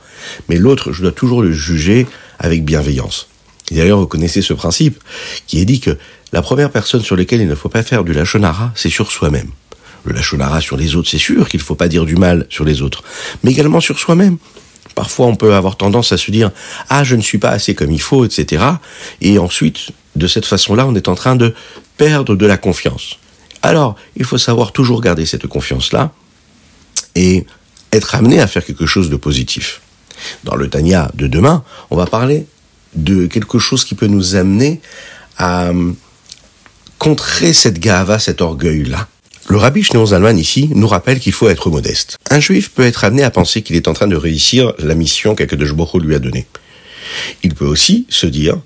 Mais 0.49 0.55
l'autre, 0.55 0.91
je 0.91 1.03
dois 1.03 1.11
toujours 1.11 1.43
le 1.43 1.51
juger 1.51 2.07
avec 2.39 2.65
bienveillance. 2.65 3.27
D'ailleurs, 3.71 3.99
vous 3.99 4.07
connaissez 4.07 4.41
ce 4.41 4.53
principe 4.53 5.01
qui 5.47 5.59
est 5.59 5.65
dit 5.65 5.79
que 5.79 5.97
la 6.31 6.41
première 6.41 6.71
personne 6.71 7.01
sur 7.01 7.15
laquelle 7.15 7.41
il 7.41 7.47
ne 7.47 7.55
faut 7.55 7.69
pas 7.69 7.83
faire 7.83 8.03
du 8.03 8.13
lachonara, 8.13 8.71
c'est 8.75 8.89
sur 8.89 9.11
soi-même. 9.11 9.49
Le 10.03 10.13
lachonara 10.13 10.61
sur 10.61 10.77
les 10.77 10.95
autres, 10.95 11.09
c'est 11.09 11.17
sûr 11.17 11.47
qu'il 11.47 11.59
ne 11.59 11.63
faut 11.63 11.75
pas 11.75 11.87
dire 11.87 12.05
du 12.05 12.15
mal 12.15 12.45
sur 12.49 12.65
les 12.65 12.81
autres, 12.81 13.03
mais 13.43 13.51
également 13.51 13.79
sur 13.79 13.99
soi-même. 13.99 14.37
Parfois, 14.95 15.27
on 15.27 15.35
peut 15.35 15.53
avoir 15.53 15.77
tendance 15.77 16.11
à 16.11 16.17
se 16.17 16.29
dire 16.29 16.51
ah 16.89 17.03
je 17.03 17.15
ne 17.15 17.21
suis 17.21 17.37
pas 17.37 17.49
assez 17.49 17.73
comme 17.73 17.91
il 17.91 18.01
faut, 18.01 18.25
etc. 18.25 18.63
Et 19.21 19.39
ensuite, 19.39 19.91
de 20.15 20.27
cette 20.27 20.45
façon-là, 20.45 20.85
on 20.85 20.95
est 20.95 21.07
en 21.07 21.15
train 21.15 21.35
de 21.35 21.53
perdre 21.97 22.35
de 22.35 22.45
la 22.45 22.57
confiance. 22.57 23.17
Alors, 23.61 23.95
il 24.17 24.25
faut 24.25 24.37
savoir 24.37 24.71
toujours 24.71 25.01
garder 25.01 25.25
cette 25.25 25.47
confiance-là 25.47 26.11
et 27.15 27.45
être 27.91 28.15
amené 28.15 28.41
à 28.41 28.47
faire 28.47 28.65
quelque 28.65 28.85
chose 28.85 29.09
de 29.09 29.15
positif. 29.15 29.81
Dans 30.43 30.55
le 30.55 30.69
Tania 30.69 31.11
de 31.15 31.27
demain, 31.27 31.63
on 31.89 31.95
va 31.95 32.05
parler 32.05 32.45
de 32.95 33.27
quelque 33.27 33.59
chose 33.59 33.85
qui 33.85 33.95
peut 33.95 34.07
nous 34.07 34.35
amener 34.35 34.81
à 35.37 35.71
contrer 36.99 37.53
cette 37.53 37.79
gava, 37.79 38.19
cet 38.19 38.41
orgueil-là. 38.41 39.07
Le 39.49 39.57
rabbi 39.57 39.83
Shneon 39.83 40.05
Zalman 40.05 40.37
ici 40.37 40.69
nous 40.73 40.87
rappelle 40.87 41.19
qu'il 41.19 41.33
faut 41.33 41.49
être 41.49 41.69
modeste. 41.69 42.17
Un 42.29 42.39
juif 42.39 42.71
peut 42.71 42.83
être 42.83 43.03
amené 43.03 43.23
à 43.23 43.29
penser 43.29 43.61
qu'il 43.61 43.75
est 43.75 43.89
en 43.89 43.93
train 43.93 44.07
de 44.07 44.15
réussir 44.15 44.73
la 44.79 44.95
mission 44.95 45.35
qu'Akadosh 45.35 45.73
lui 45.95 46.15
a 46.15 46.19
donnée. 46.19 46.45
Il 47.43 47.53
peut 47.53 47.65
aussi 47.65 48.05
se 48.09 48.25
dire 48.25 48.57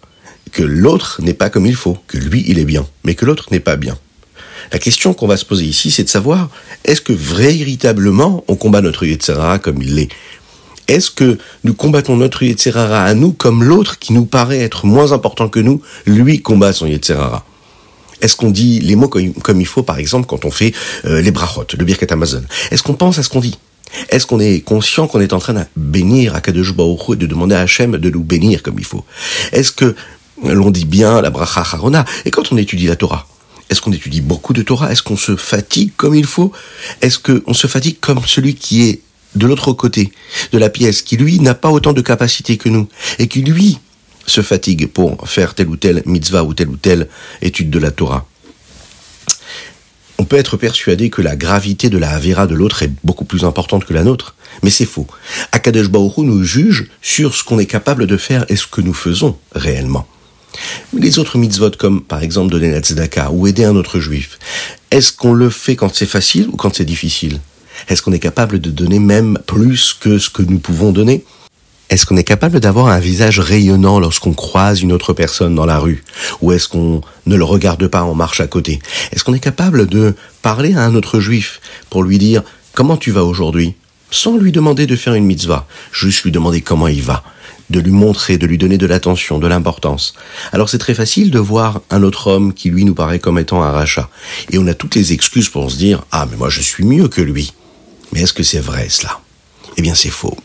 que 0.51 0.63
l'autre 0.63 1.19
n'est 1.21 1.33
pas 1.33 1.49
comme 1.49 1.65
il 1.65 1.75
faut, 1.75 1.97
que 2.07 2.17
lui 2.17 2.43
il 2.47 2.59
est 2.59 2.65
bien, 2.65 2.85
mais 3.03 3.15
que 3.15 3.25
l'autre 3.25 3.47
n'est 3.51 3.59
pas 3.59 3.75
bien. 3.75 3.97
La 4.71 4.79
question 4.79 5.13
qu'on 5.13 5.27
va 5.27 5.37
se 5.37 5.45
poser 5.45 5.65
ici, 5.65 5.91
c'est 5.91 6.03
de 6.03 6.09
savoir, 6.09 6.49
est-ce 6.83 7.01
que 7.01 7.13
véritablement 7.13 8.43
on 8.47 8.55
combat 8.55 8.81
notre 8.81 9.05
Yetzirara 9.05 9.59
comme 9.59 9.81
il 9.81 9.95
l'est? 9.95 10.09
Est-ce 10.87 11.11
que 11.11 11.37
nous 11.63 11.73
combattons 11.73 12.15
notre 12.15 12.43
Yetzirara 12.43 13.03
à 13.03 13.13
nous 13.13 13.33
comme 13.33 13.63
l'autre 13.63 13.99
qui 13.99 14.13
nous 14.13 14.25
paraît 14.25 14.59
être 14.59 14.85
moins 14.85 15.11
important 15.11 15.49
que 15.49 15.59
nous, 15.59 15.81
lui 16.05 16.41
combat 16.41 16.73
son 16.73 16.85
Yetzirara? 16.85 17.45
Est-ce 18.21 18.35
qu'on 18.35 18.49
dit 18.49 18.79
les 18.79 18.95
mots 18.95 19.09
comme, 19.09 19.61
il 19.61 19.67
faut, 19.67 19.83
par 19.83 19.99
exemple, 19.99 20.27
quand 20.27 20.45
on 20.45 20.51
fait 20.51 20.73
euh, 21.05 21.21
les 21.21 21.31
brachot, 21.31 21.65
le 21.77 21.85
birkat 21.85 22.07
Amazon 22.09 22.43
Est-ce 22.71 22.81
qu'on 22.81 22.95
pense 22.95 23.19
à 23.19 23.23
ce 23.23 23.29
qu'on 23.29 23.41
dit? 23.41 23.57
Est-ce 24.09 24.25
qu'on 24.25 24.39
est 24.39 24.61
conscient 24.61 25.07
qu'on 25.07 25.21
est 25.21 25.33
en 25.33 25.39
train 25.39 25.53
de 25.53 25.63
bénir 25.75 26.35
à 26.35 26.41
Kadosh 26.41 26.71
et 26.71 27.15
de 27.15 27.25
demander 27.25 27.55
à 27.55 27.61
Hachem 27.61 27.97
de 27.97 28.09
nous 28.09 28.23
bénir 28.23 28.63
comme 28.63 28.79
il 28.79 28.85
faut? 28.85 29.03
Est-ce 29.51 29.71
que 29.71 29.95
l'on 30.43 30.71
dit 30.71 30.85
bien 30.85 31.21
la 31.21 31.29
bracha 31.29 31.61
harona? 31.61 32.05
Et 32.25 32.31
quand 32.31 32.51
on 32.51 32.57
étudie 32.57 32.87
la 32.87 32.95
Torah 32.95 33.27
est-ce 33.69 33.81
qu'on 33.81 33.91
étudie 33.91 34.21
beaucoup 34.21 34.53
de 34.53 34.61
Torah? 34.61 34.91
Est-ce 34.91 35.03
qu'on 35.03 35.17
se 35.17 35.35
fatigue 35.35 35.91
comme 35.97 36.15
il 36.15 36.25
faut? 36.25 36.51
Est-ce 37.01 37.19
qu'on 37.19 37.53
se 37.53 37.67
fatigue 37.67 37.97
comme 37.99 38.21
celui 38.25 38.55
qui 38.55 38.83
est 38.89 39.01
de 39.37 39.47
l'autre 39.47 39.73
côté 39.73 40.11
de 40.51 40.57
la 40.57 40.69
pièce, 40.69 41.01
qui 41.01 41.17
lui 41.17 41.39
n'a 41.39 41.53
pas 41.53 41.69
autant 41.69 41.93
de 41.93 42.01
capacité 42.01 42.57
que 42.57 42.69
nous, 42.69 42.87
et 43.19 43.27
qui 43.27 43.41
lui 43.41 43.79
se 44.25 44.41
fatigue 44.41 44.87
pour 44.87 45.27
faire 45.27 45.53
telle 45.53 45.69
ou 45.69 45.77
telle 45.77 46.03
mitzvah 46.05 46.43
ou 46.43 46.53
telle 46.53 46.69
ou 46.69 46.77
telle 46.77 47.07
étude 47.41 47.69
de 47.69 47.79
la 47.79 47.91
Torah. 47.91 48.27
On 50.19 50.25
peut 50.25 50.35
être 50.35 50.57
persuadé 50.57 51.09
que 51.09 51.21
la 51.21 51.35
gravité 51.35 51.89
de 51.89 51.97
la 51.97 52.09
Havera 52.09 52.47
de 52.47 52.55
l'autre 52.55 52.83
est 52.83 52.91
beaucoup 53.03 53.25
plus 53.25 53.45
importante 53.45 53.85
que 53.85 53.93
la 53.93 54.03
nôtre, 54.03 54.35
mais 54.63 54.71
c'est 54.71 54.85
faux. 54.85 55.07
Akadosh 55.51 55.89
Baruch 55.89 56.17
nous 56.17 56.43
juge 56.43 56.87
sur 57.01 57.35
ce 57.35 57.43
qu'on 57.43 57.59
est 57.59 57.67
capable 57.67 58.07
de 58.07 58.17
faire 58.17 58.45
et 58.49 58.55
ce 58.55 58.65
que 58.65 58.81
nous 58.81 58.95
faisons 58.95 59.37
réellement. 59.53 60.07
Les 60.93 61.19
autres 61.19 61.37
mitzvot, 61.37 61.71
comme 61.77 62.01
par 62.01 62.23
exemple 62.23 62.51
donner 62.51 62.71
la 62.71 62.79
tzedaka 62.79 63.29
ou 63.31 63.45
aider 63.45 63.63
un 63.63 63.75
autre 63.75 63.99
juif, 63.99 64.39
est-ce 64.89 65.13
qu'on 65.13 65.33
le 65.33 65.51
fait 65.51 65.75
quand 65.75 65.93
c'est 65.93 66.07
facile 66.07 66.49
ou 66.51 66.55
quand 66.55 66.75
c'est 66.75 66.85
difficile? 66.85 67.39
Est-ce 67.87 68.01
qu'on 68.01 68.13
est 68.13 68.19
capable 68.19 68.59
de 68.59 68.69
donner 68.69 68.99
même 68.99 69.39
plus 69.45 69.93
que 69.93 70.17
ce 70.17 70.29
que 70.29 70.41
nous 70.41 70.59
pouvons 70.59 70.91
donner? 70.91 71.23
Est-ce 71.89 72.05
qu'on 72.05 72.17
est 72.17 72.23
capable 72.23 72.59
d'avoir 72.59 72.87
un 72.87 72.99
visage 72.99 73.39
rayonnant 73.39 73.99
lorsqu'on 73.99 74.33
croise 74.33 74.81
une 74.81 74.91
autre 74.91 75.13
personne 75.13 75.55
dans 75.55 75.65
la 75.65 75.79
rue? 75.79 76.03
Ou 76.41 76.51
est-ce 76.51 76.67
qu'on 76.67 77.01
ne 77.25 77.35
le 77.35 77.43
regarde 77.45 77.87
pas 77.87 78.03
en 78.03 78.13
marche 78.13 78.41
à 78.41 78.47
côté? 78.47 78.79
Est-ce 79.13 79.23
qu'on 79.23 79.33
est 79.33 79.39
capable 79.39 79.87
de 79.87 80.13
parler 80.41 80.73
à 80.73 80.81
un 80.81 80.95
autre 80.95 81.21
juif 81.21 81.61
pour 81.89 82.03
lui 82.03 82.17
dire 82.17 82.43
comment 82.73 82.97
tu 82.97 83.11
vas 83.11 83.23
aujourd'hui? 83.23 83.75
Sans 84.11 84.37
lui 84.37 84.51
demander 84.51 84.85
de 84.85 84.95
faire 84.95 85.13
une 85.13 85.25
mitzvah, 85.25 85.65
juste 85.93 86.23
lui 86.23 86.31
demander 86.31 86.61
comment 86.61 86.87
il 86.87 87.01
va 87.01 87.23
de 87.69 87.79
lui 87.79 87.91
montrer, 87.91 88.37
de 88.37 88.47
lui 88.47 88.57
donner 88.57 88.77
de 88.77 88.85
l'attention, 88.85 89.39
de 89.39 89.47
l'importance. 89.47 90.13
Alors 90.53 90.69
c'est 90.69 90.77
très 90.77 90.93
facile 90.93 91.31
de 91.31 91.39
voir 91.39 91.81
un 91.89 92.03
autre 92.03 92.27
homme 92.27 92.53
qui 92.53 92.69
lui 92.69 92.85
nous 92.85 92.95
paraît 92.95 93.19
comme 93.19 93.39
étant 93.39 93.61
un 93.63 93.71
rachat. 93.71 94.09
Et 94.51 94.57
on 94.57 94.67
a 94.67 94.73
toutes 94.73 94.95
les 94.95 95.13
excuses 95.13 95.49
pour 95.49 95.69
se 95.69 95.77
dire, 95.77 96.03
ah 96.11 96.27
mais 96.29 96.37
moi 96.37 96.49
je 96.49 96.61
suis 96.61 96.85
mieux 96.85 97.07
que 97.07 97.21
lui. 97.21 97.53
Mais 98.11 98.21
est-ce 98.21 98.33
que 98.33 98.43
c'est 98.43 98.59
vrai 98.59 98.87
cela? 98.89 99.19
Eh 99.77 99.81
bien 99.81 99.95
c'est 99.95 100.09
faux. 100.09 100.37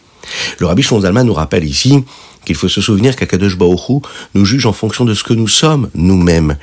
Le 0.58 0.66
rabbi 0.66 0.82
Shonzalman 0.82 1.24
nous 1.24 1.34
rappelle 1.34 1.64
ici 1.64 2.04
qu'il 2.44 2.56
faut 2.56 2.68
se 2.68 2.80
souvenir 2.80 3.16
qu'Akadosh 3.16 3.56
Baoru 3.56 4.00
nous 4.34 4.44
juge 4.44 4.66
en 4.66 4.72
fonction 4.72 5.04
de 5.04 5.14
ce 5.14 5.22
que 5.22 5.32
nous 5.32 5.48
sommes 5.48 5.90
nous-mêmes. 5.94 6.56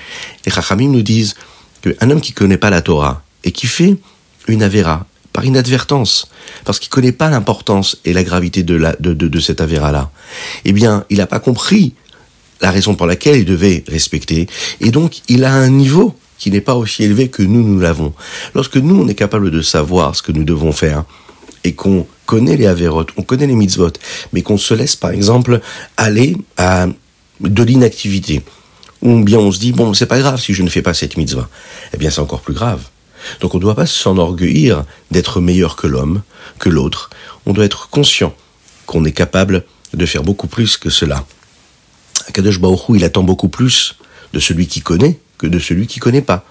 Les 0.46 0.52
Chachamim 0.52 0.90
nous 0.90 1.02
disent 1.02 1.36
qu'un 1.82 2.10
homme 2.10 2.22
qui 2.22 2.34
connaît 2.34 2.58
pas 2.58 2.70
la 2.70 2.82
Torah 2.82 3.24
et 3.44 3.52
qui 3.52 3.68
fait 3.68 3.96
une 4.48 4.64
avéra 4.64 5.06
par 5.32 5.46
inadvertance, 5.46 6.28
parce 6.66 6.80
qu'il 6.80 6.90
connaît 6.90 7.12
pas 7.12 7.30
l'importance 7.30 7.98
et 8.04 8.14
la 8.14 8.24
gravité 8.24 8.64
de, 8.64 8.96
de, 9.00 9.40
cette 9.40 9.62
avéra-là, 9.62 10.10
eh 10.66 10.74
bien, 10.74 11.06
il 11.10 11.18
n'a 11.20 11.28
pas 11.28 11.40
compris 11.40 11.94
la 12.62 12.72
raison 12.72 12.96
pour 12.96 13.06
laquelle 13.06 13.38
il 13.38 13.46
devait 13.46 13.84
respecter, 13.88 14.48
et 14.82 14.92
donc 14.92 15.22
il 15.28 15.46
a 15.46 15.54
un 15.54 15.70
niveau 15.70 16.18
qui 16.40 16.50
n'est 16.50 16.62
pas 16.62 16.76
aussi 16.76 17.04
élevé 17.04 17.28
que 17.28 17.44
nous, 17.44 17.62
nous 17.62 17.80
l'avons. 17.80 18.14
Lorsque 18.56 18.78
nous, 18.78 19.00
on 19.00 19.08
est 19.08 19.16
capable 19.16 19.52
de 19.52 19.62
savoir 19.62 20.16
ce 20.16 20.24
que 20.24 20.32
nous 20.32 20.46
devons 20.46 20.72
faire, 20.72 21.04
et 21.64 21.74
qu'on 21.74 22.08
connaît 22.26 22.58
les 22.58 22.68
avérotes, 22.68 23.10
on 23.18 23.22
connaît 23.22 23.48
les 23.48 23.56
mitzvot, 23.56 23.92
mais 24.34 24.42
qu'on 24.42 24.58
se 24.58 24.74
laisse 24.74 24.96
par 24.96 25.12
exemple 25.12 25.60
aller 25.98 26.38
à 26.58 26.88
de 27.42 27.64
l'inactivité, 27.64 28.42
ou 29.02 29.24
bien 29.24 29.40
on 29.40 29.52
se 29.52 29.60
dit 29.60 29.72
bon 29.72 29.94
c'est 29.94 30.06
pas 30.06 30.20
grave 30.20 30.40
si 30.40 30.54
je 30.54 30.64
ne 30.64 30.70
fais 30.70 30.82
pas 30.82 30.94
cette 30.94 31.18
mitzvah, 31.18 31.50
eh 31.94 31.98
bien 31.98 32.10
c'est 32.10 32.22
encore 32.22 32.42
plus 32.42 32.54
grave, 32.54 32.82
Donc 33.42 33.54
on 33.54 33.58
ne 33.58 33.62
doit 33.62 33.76
pas 33.76 33.86
s'enorgueillir 33.86 34.86
d'être 35.12 35.42
meilleur 35.42 35.76
que 35.76 35.88
l'homme, 35.88 36.22
que 36.60 36.70
l'autre. 36.70 37.10
On 37.46 37.54
doit 37.54 37.66
être 37.66 37.90
conscient 37.90 38.34
qu'on 38.86 39.04
est 39.06 39.12
capable 39.12 39.66
de 39.94 40.06
faire 40.06 40.24
beaucoup 40.24 40.48
plus 40.48 40.78
que 40.78 40.90
cela. 40.90 41.26
Kadosh 42.34 42.60
Baruch 42.60 42.82
il 42.90 43.04
attend 43.04 43.24
beaucoup 43.24 43.50
plus 43.50 43.96
de 44.34 44.40
celui 44.40 44.68
qui 44.68 44.82
connaît 44.82 45.20
que 45.40 45.48
de 45.48 45.58
celui 45.58 45.88
qui 45.88 46.00
connaît 46.00 46.22
pas. 46.22 46.46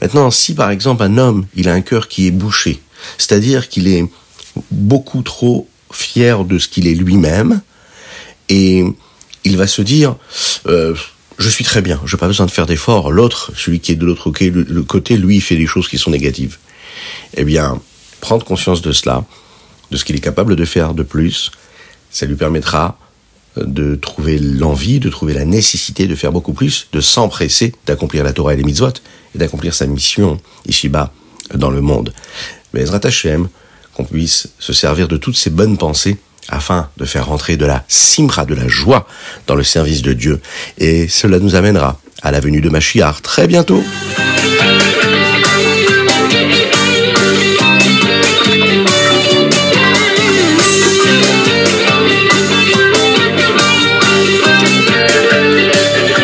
Maintenant, 0.00 0.30
si 0.30 0.54
par 0.54 0.70
exemple 0.70 1.02
un 1.02 1.18
homme, 1.18 1.46
il 1.54 1.68
a 1.68 1.74
un 1.74 1.82
cœur 1.82 2.08
qui 2.08 2.26
est 2.26 2.30
bouché, 2.30 2.80
c'est-à-dire 3.18 3.68
qu'il 3.68 3.88
est 3.88 4.06
beaucoup 4.70 5.22
trop 5.22 5.68
fier 5.92 6.44
de 6.44 6.58
ce 6.58 6.68
qu'il 6.68 6.86
est 6.86 6.94
lui-même, 6.94 7.60
et 8.48 8.84
il 9.44 9.56
va 9.56 9.66
se 9.66 9.82
dire, 9.82 10.16
euh, 10.66 10.94
je 11.38 11.48
suis 11.48 11.64
très 11.64 11.82
bien, 11.82 12.00
je 12.04 12.16
n'ai 12.16 12.20
pas 12.20 12.26
besoin 12.26 12.46
de 12.46 12.50
faire 12.50 12.66
d'efforts. 12.66 13.12
L'autre, 13.12 13.52
celui 13.56 13.80
qui 13.80 13.92
est 13.92 13.96
de 13.96 14.06
l'autre 14.06 14.30
côté, 14.30 15.16
lui, 15.16 15.36
il 15.36 15.40
fait 15.40 15.56
des 15.56 15.66
choses 15.66 15.88
qui 15.88 15.98
sont 15.98 16.10
négatives. 16.10 16.58
Eh 17.36 17.44
bien, 17.44 17.80
prendre 18.20 18.44
conscience 18.44 18.82
de 18.82 18.92
cela, 18.92 19.24
de 19.90 19.96
ce 19.96 20.04
qu'il 20.04 20.16
est 20.16 20.20
capable 20.20 20.56
de 20.56 20.64
faire 20.64 20.94
de 20.94 21.02
plus, 21.02 21.50
ça 22.10 22.26
lui 22.26 22.34
permettra 22.34 22.98
de 23.64 23.94
trouver 23.94 24.38
l'envie, 24.38 25.00
de 25.00 25.08
trouver 25.08 25.34
la 25.34 25.44
nécessité 25.44 26.06
de 26.06 26.14
faire 26.14 26.32
beaucoup 26.32 26.52
plus, 26.52 26.88
de 26.92 27.00
s'empresser 27.00 27.74
d'accomplir 27.86 28.24
la 28.24 28.32
Torah 28.32 28.54
et 28.54 28.56
les 28.56 28.64
mitzvot, 28.64 28.92
et 29.34 29.38
d'accomplir 29.38 29.74
sa 29.74 29.86
mission 29.86 30.38
ici-bas 30.66 31.12
dans 31.54 31.70
le 31.70 31.80
monde. 31.80 32.12
Mais 32.72 32.82
Ezrat 32.82 33.00
Hashem, 33.04 33.48
qu'on 33.94 34.04
puisse 34.04 34.48
se 34.58 34.72
servir 34.72 35.08
de 35.08 35.16
toutes 35.16 35.36
ces 35.36 35.50
bonnes 35.50 35.76
pensées 35.76 36.18
afin 36.48 36.88
de 36.96 37.04
faire 37.04 37.26
rentrer 37.26 37.56
de 37.56 37.66
la 37.66 37.84
simra, 37.88 38.44
de 38.44 38.54
la 38.54 38.68
joie 38.68 39.06
dans 39.46 39.54
le 39.54 39.64
service 39.64 40.02
de 40.02 40.12
Dieu. 40.12 40.40
Et 40.78 41.08
cela 41.08 41.38
nous 41.38 41.54
amènera 41.54 42.00
à 42.22 42.30
la 42.30 42.40
venue 42.40 42.60
de 42.60 42.70
Machiar 42.70 43.20
très 43.22 43.46
bientôt. 43.46 43.82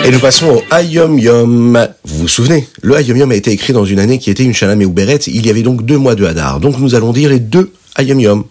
Et 0.07 0.11
nous 0.11 0.19
passons 0.19 0.49
au 0.49 0.63
Ayom 0.71 1.19
Yom. 1.19 1.89
Vous 2.05 2.19
vous 2.19 2.29
souvenez, 2.29 2.69
le 2.83 2.95
Ayom 2.95 3.17
Yom 3.17 3.31
a 3.31 3.37
été 3.37 3.51
écrit 3.53 3.73
dans 3.73 3.87
une 3.87 3.99
année 3.99 4.19
qui 4.19 4.29
était 4.29 4.43
une 4.43 4.53
Shanam 4.53 4.83
et 4.83 4.85
Ouberet. 4.85 5.17
Il 5.29 5.47
y 5.47 5.49
avait 5.49 5.63
donc 5.63 5.87
deux 5.87 5.97
mois 5.97 6.15
de 6.15 6.27
Hadar. 6.27 6.61
Donc 6.61 6.79
nous 6.79 6.95
allons 6.95 7.15
dire 7.15 7.31
les 7.31 7.41
deux 7.41 7.73
Ayom 7.97 8.21
Yom. 8.21 8.45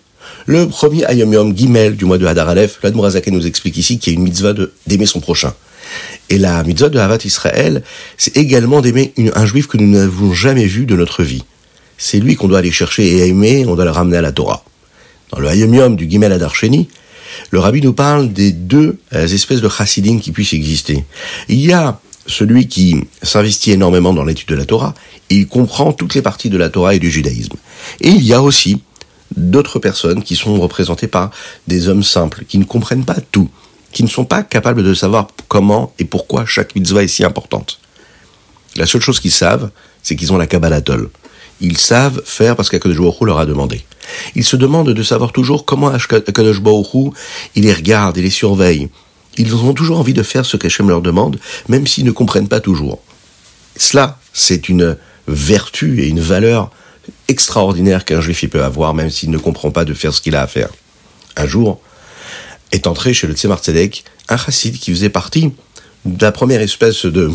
Le 0.48 0.68
premier 0.68 1.06
Ayom 1.06 1.32
Yom, 1.32 1.56
Gimel, 1.56 1.96
du 1.96 2.06
mois 2.06 2.18
de 2.18 2.26
Hadar 2.26 2.50
Aleph, 2.50 2.80
l'Admorazake 2.82 3.28
nous 3.28 3.46
explique 3.46 3.78
ici 3.78 4.00
qu'il 4.00 4.14
y 4.14 4.16
a 4.16 4.18
une 4.18 4.24
mitzvah 4.24 4.56
d'aimer 4.88 5.06
son 5.06 5.20
prochain. 5.20 5.54
Et 6.32 6.40
la 6.40 6.64
mitzvah 6.64 6.90
de 6.90 6.98
Havat 6.98 7.20
Israël, 7.24 7.84
c'est 8.18 8.36
également 8.36 8.82
d'aimer 8.82 9.14
un 9.36 9.46
juif 9.46 9.68
que 9.68 9.78
nous 9.78 9.92
n'avons 9.92 10.34
jamais 10.34 10.66
vu 10.66 10.88
de 10.88 10.96
notre 10.96 11.22
vie. 11.22 11.44
C'est 12.00 12.20
lui 12.20 12.36
qu'on 12.36 12.48
doit 12.48 12.58
aller 12.58 12.72
chercher 12.72 13.06
et 13.06 13.28
aimer, 13.28 13.64
on 13.68 13.76
doit 13.76 13.86
le 13.86 13.92
ramener 13.92 14.18
à 14.18 14.22
la 14.22 14.32
Torah. 14.32 14.64
Dans 15.32 15.40
le 15.40 15.50
Ayom 15.50 15.72
Yom 15.72 15.96
du 15.96 16.10
Gimel 16.10 16.32
Hadar 16.32 16.56
Sheni, 16.56 16.90
le 17.52 17.60
rabbi 17.60 17.82
nous 17.82 17.94
parle 17.94 18.32
des 18.32 18.52
deux 18.52 18.98
euh, 19.14 19.28
espèces 19.28 19.62
de 19.62 19.70
chassidim 19.70 20.20
qui 20.20 20.32
puissent 20.32 20.54
exister. 20.54 21.04
Il 21.50 21.60
y 21.60 21.74
a 21.74 22.00
celui 22.28 22.68
qui 22.68 23.04
s'investit 23.22 23.72
énormément 23.72 24.14
dans 24.14 24.24
l'étude 24.24 24.50
de 24.50 24.56
la 24.56 24.66
Torah, 24.66 24.94
et 25.30 25.36
il 25.36 25.48
comprend 25.48 25.94
toutes 25.94 26.16
les 26.16 26.22
parties 26.22 26.50
de 26.50 26.58
la 26.58 26.70
Torah 26.70 26.96
et 26.96 27.00
du 27.00 27.12
judaïsme. 27.12 27.56
Et 28.02 28.10
il 28.10 28.24
y 28.24 28.34
a 28.34 28.42
aussi 28.42 28.82
d'autres 29.36 29.80
personnes 29.80 30.24
qui 30.24 30.36
sont 30.36 30.60
représentées 30.60 31.08
par 31.08 31.32
des 31.68 31.88
hommes 31.90 32.04
simples, 32.04 32.46
qui 32.48 32.58
ne 32.58 32.64
comprennent 32.64 33.06
pas 33.06 33.18
tout, 33.32 33.50
qui 33.92 34.04
ne 34.04 34.10
sont 34.10 34.26
pas 34.26 34.44
capables 34.44 34.84
de 34.84 34.94
savoir 34.94 35.28
comment 35.48 35.94
et 36.00 36.06
pourquoi 36.06 36.46
chaque 36.46 36.76
mitzvah 36.76 37.04
est 37.04 37.08
si 37.08 37.24
importante. 37.24 37.80
La 38.76 38.86
seule 38.86 39.02
chose 39.02 39.20
qu'ils 39.20 39.32
savent, 39.32 39.70
c'est 40.02 40.16
qu'ils 40.16 40.34
ont 40.34 40.38
la 40.38 40.48
Kabbalatol. 40.48 41.10
Ils 41.62 41.78
savent 41.78 42.22
faire 42.26 42.56
parce 42.56 42.70
qu'Akadosh 42.70 42.98
Baruch 42.98 43.22
leur 43.22 43.40
a 43.40 43.46
demandé. 43.46 43.84
Ils 44.36 44.44
se 44.44 44.56
demandent 44.56 44.90
de 44.90 45.04
savoir 45.04 45.32
toujours 45.32 45.66
comment 45.66 45.90
Akadosh 45.90 46.62
Baruch 46.62 47.14
il 47.56 47.64
les 47.64 47.74
regarde 47.74 48.18
et 48.18 48.22
les 48.22 48.30
surveille. 48.30 48.90
Ils 49.38 49.56
ont 49.56 49.74
toujours 49.74 50.00
envie 50.00 50.14
de 50.14 50.24
faire 50.24 50.46
ce 50.46 50.58
qu'Hachem 50.58 50.90
leur 50.90 51.02
demande, 51.02 51.40
même 51.68 51.88
s'ils 51.88 52.06
ne 52.06 52.12
comprennent 52.12 52.48
pas 52.48 52.60
toujours. 52.60 53.00
Cela, 53.78 54.20
c'est 54.34 54.70
une 54.70 54.98
vertu 55.28 56.04
et 56.04 56.08
une 56.08 56.20
valeur 56.20 56.70
extraordinaire 57.28 58.06
qu'un 58.06 58.22
juif 58.22 58.48
peut 58.50 58.64
avoir, 58.64 58.94
même 58.94 59.10
s'il 59.10 59.32
ne 59.32 59.38
comprend 59.38 59.72
pas 59.72 59.86
de 59.86 59.94
faire 59.94 60.14
ce 60.14 60.22
qu'il 60.22 60.36
a 60.36 60.42
à 60.42 60.48
faire. 60.48 60.70
Un 61.36 61.48
jour, 61.48 61.82
est 62.74 62.88
entré 62.88 63.14
chez 63.14 63.28
le 63.28 63.34
Tzemar 63.34 63.60
Tzedek 63.60 64.04
un 64.30 64.38
chassid 64.38 64.78
qui 64.78 64.92
faisait 64.92 65.10
partie 65.10 65.52
la 66.20 66.32
première 66.32 66.62
espèce 66.62 67.06
de, 67.06 67.32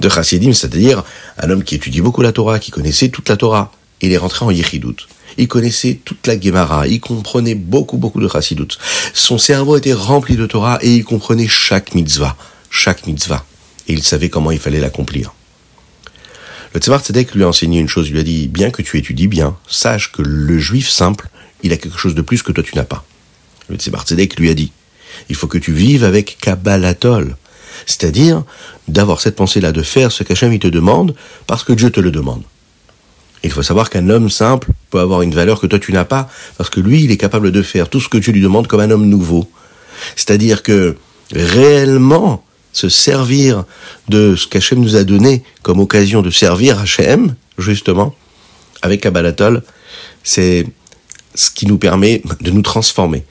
de 0.00 0.08
chassidim, 0.08 0.52
c'est-à-dire 0.52 1.04
un 1.38 1.50
homme 1.50 1.64
qui 1.64 1.74
étudie 1.74 2.00
beaucoup 2.00 2.22
la 2.22 2.32
Torah, 2.32 2.58
qui 2.58 2.70
connaissait 2.70 3.08
toute 3.08 3.28
la 3.28 3.36
Torah. 3.36 3.72
Il 4.00 4.12
est 4.12 4.18
rentré 4.18 4.44
en 4.44 4.50
Yichidut. 4.50 4.96
Il 5.38 5.48
connaissait 5.48 6.00
toute 6.04 6.26
la 6.26 6.38
Gemara, 6.38 6.86
il 6.86 7.00
comprenait 7.00 7.54
beaucoup, 7.54 7.96
beaucoup 7.96 8.20
de 8.20 8.28
chassidut. 8.28 8.68
Son 9.14 9.38
cerveau 9.38 9.76
était 9.76 9.94
rempli 9.94 10.36
de 10.36 10.46
Torah 10.46 10.78
et 10.82 10.94
il 10.94 11.04
comprenait 11.04 11.48
chaque 11.48 11.94
mitzvah, 11.94 12.36
chaque 12.70 13.06
mitzvah. 13.06 13.44
Et 13.88 13.94
il 13.94 14.02
savait 14.02 14.28
comment 14.28 14.50
il 14.50 14.58
fallait 14.58 14.80
l'accomplir. 14.80 15.32
Le 16.74 16.80
Tzemar 16.80 17.02
Tzedek 17.02 17.34
lui 17.34 17.44
a 17.44 17.48
enseigné 17.48 17.80
une 17.80 17.88
chose, 17.88 18.08
il 18.08 18.12
lui 18.12 18.20
a 18.20 18.24
dit, 18.24 18.48
bien 18.48 18.70
que 18.70 18.82
tu 18.82 18.98
étudies 18.98 19.28
bien, 19.28 19.56
sache 19.68 20.10
que 20.12 20.22
le 20.22 20.58
juif 20.58 20.88
simple, 20.88 21.28
il 21.62 21.72
a 21.72 21.76
quelque 21.76 21.98
chose 21.98 22.14
de 22.14 22.22
plus 22.22 22.42
que 22.42 22.52
toi 22.52 22.64
tu 22.64 22.74
n'as 22.76 22.84
pas. 22.84 23.04
Le 23.68 23.76
Tzemar 23.76 24.04
Tzedek 24.04 24.38
lui 24.38 24.50
a 24.50 24.54
dit, 24.54 24.72
il 25.28 25.36
faut 25.36 25.46
que 25.46 25.58
tu 25.58 25.72
vives 25.72 26.04
avec 26.04 26.38
Kabbalatol. 26.40 27.36
C'est-à-dire 27.86 28.42
d'avoir 28.88 29.20
cette 29.20 29.36
pensée-là, 29.36 29.72
de 29.72 29.82
faire 29.82 30.12
ce 30.12 30.22
qu'Hachem 30.22 30.58
te 30.58 30.68
demande 30.68 31.14
parce 31.46 31.64
que 31.64 31.72
Dieu 31.72 31.90
te 31.90 32.00
le 32.00 32.10
demande. 32.10 32.42
Il 33.44 33.50
faut 33.50 33.62
savoir 33.62 33.90
qu'un 33.90 34.08
homme 34.08 34.30
simple 34.30 34.68
peut 34.90 35.00
avoir 35.00 35.22
une 35.22 35.34
valeur 35.34 35.60
que 35.60 35.66
toi 35.66 35.78
tu 35.78 35.92
n'as 35.92 36.04
pas, 36.04 36.28
parce 36.58 36.70
que 36.70 36.80
lui, 36.80 37.02
il 37.02 37.10
est 37.10 37.16
capable 37.16 37.50
de 37.50 37.62
faire 37.62 37.88
tout 37.88 38.00
ce 38.00 38.08
que 38.08 38.18
tu 38.18 38.32
lui 38.32 38.40
demandes 38.40 38.68
comme 38.68 38.80
un 38.80 38.90
homme 38.90 39.06
nouveau. 39.06 39.50
C'est-à-dire 40.14 40.62
que 40.62 40.96
réellement, 41.32 42.44
se 42.72 42.88
servir 42.88 43.64
de 44.08 44.34
ce 44.36 44.46
qu'Hachem 44.46 44.80
nous 44.80 44.96
a 44.96 45.04
donné 45.04 45.42
comme 45.62 45.80
occasion 45.80 46.22
de 46.22 46.30
servir 46.30 46.78
Hachem, 46.78 47.34
justement, 47.58 48.14
avec 48.80 49.02
Kabbalatol, 49.02 49.62
c'est 50.24 50.66
ce 51.34 51.50
qui 51.50 51.66
nous 51.66 51.78
permet 51.78 52.22
de 52.40 52.50
nous 52.50 52.62
transformer. 52.62 53.24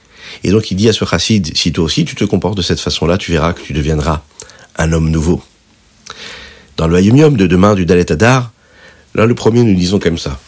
Et 0.43 0.51
donc 0.51 0.71
il 0.71 0.75
dit 0.75 0.89
à 0.89 0.93
ce 0.93 1.05
chassid, 1.05 1.55
si 1.55 1.71
toi 1.71 1.83
aussi 1.83 2.05
tu 2.05 2.15
te 2.15 2.23
comportes 2.23 2.57
de 2.57 2.61
cette 2.61 2.79
façon-là, 2.79 3.17
tu 3.17 3.31
verras 3.31 3.53
que 3.53 3.61
tu 3.61 3.73
deviendras 3.73 4.23
un 4.77 4.91
homme 4.93 5.10
nouveau. 5.10 5.41
Dans 6.77 6.88
le 6.88 6.97
Hayom 6.97 7.38
de 7.38 7.47
demain 7.47 7.75
du 7.75 7.86
Dalet 7.86 8.12
Adar, 8.12 8.51
là 9.15 9.25
le 9.25 9.36
premier 9.36 9.63
nous 9.63 9.75
disons 9.75 9.99
comme 9.99 10.17
ça. 10.17 10.39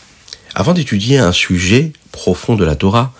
Avant 0.55 0.73
d'étudier 0.73 1.17
un 1.17 1.31
sujet 1.31 1.93
profond 2.12 2.55
de 2.55 2.63
la 2.63 2.75
Torah, 2.75 3.13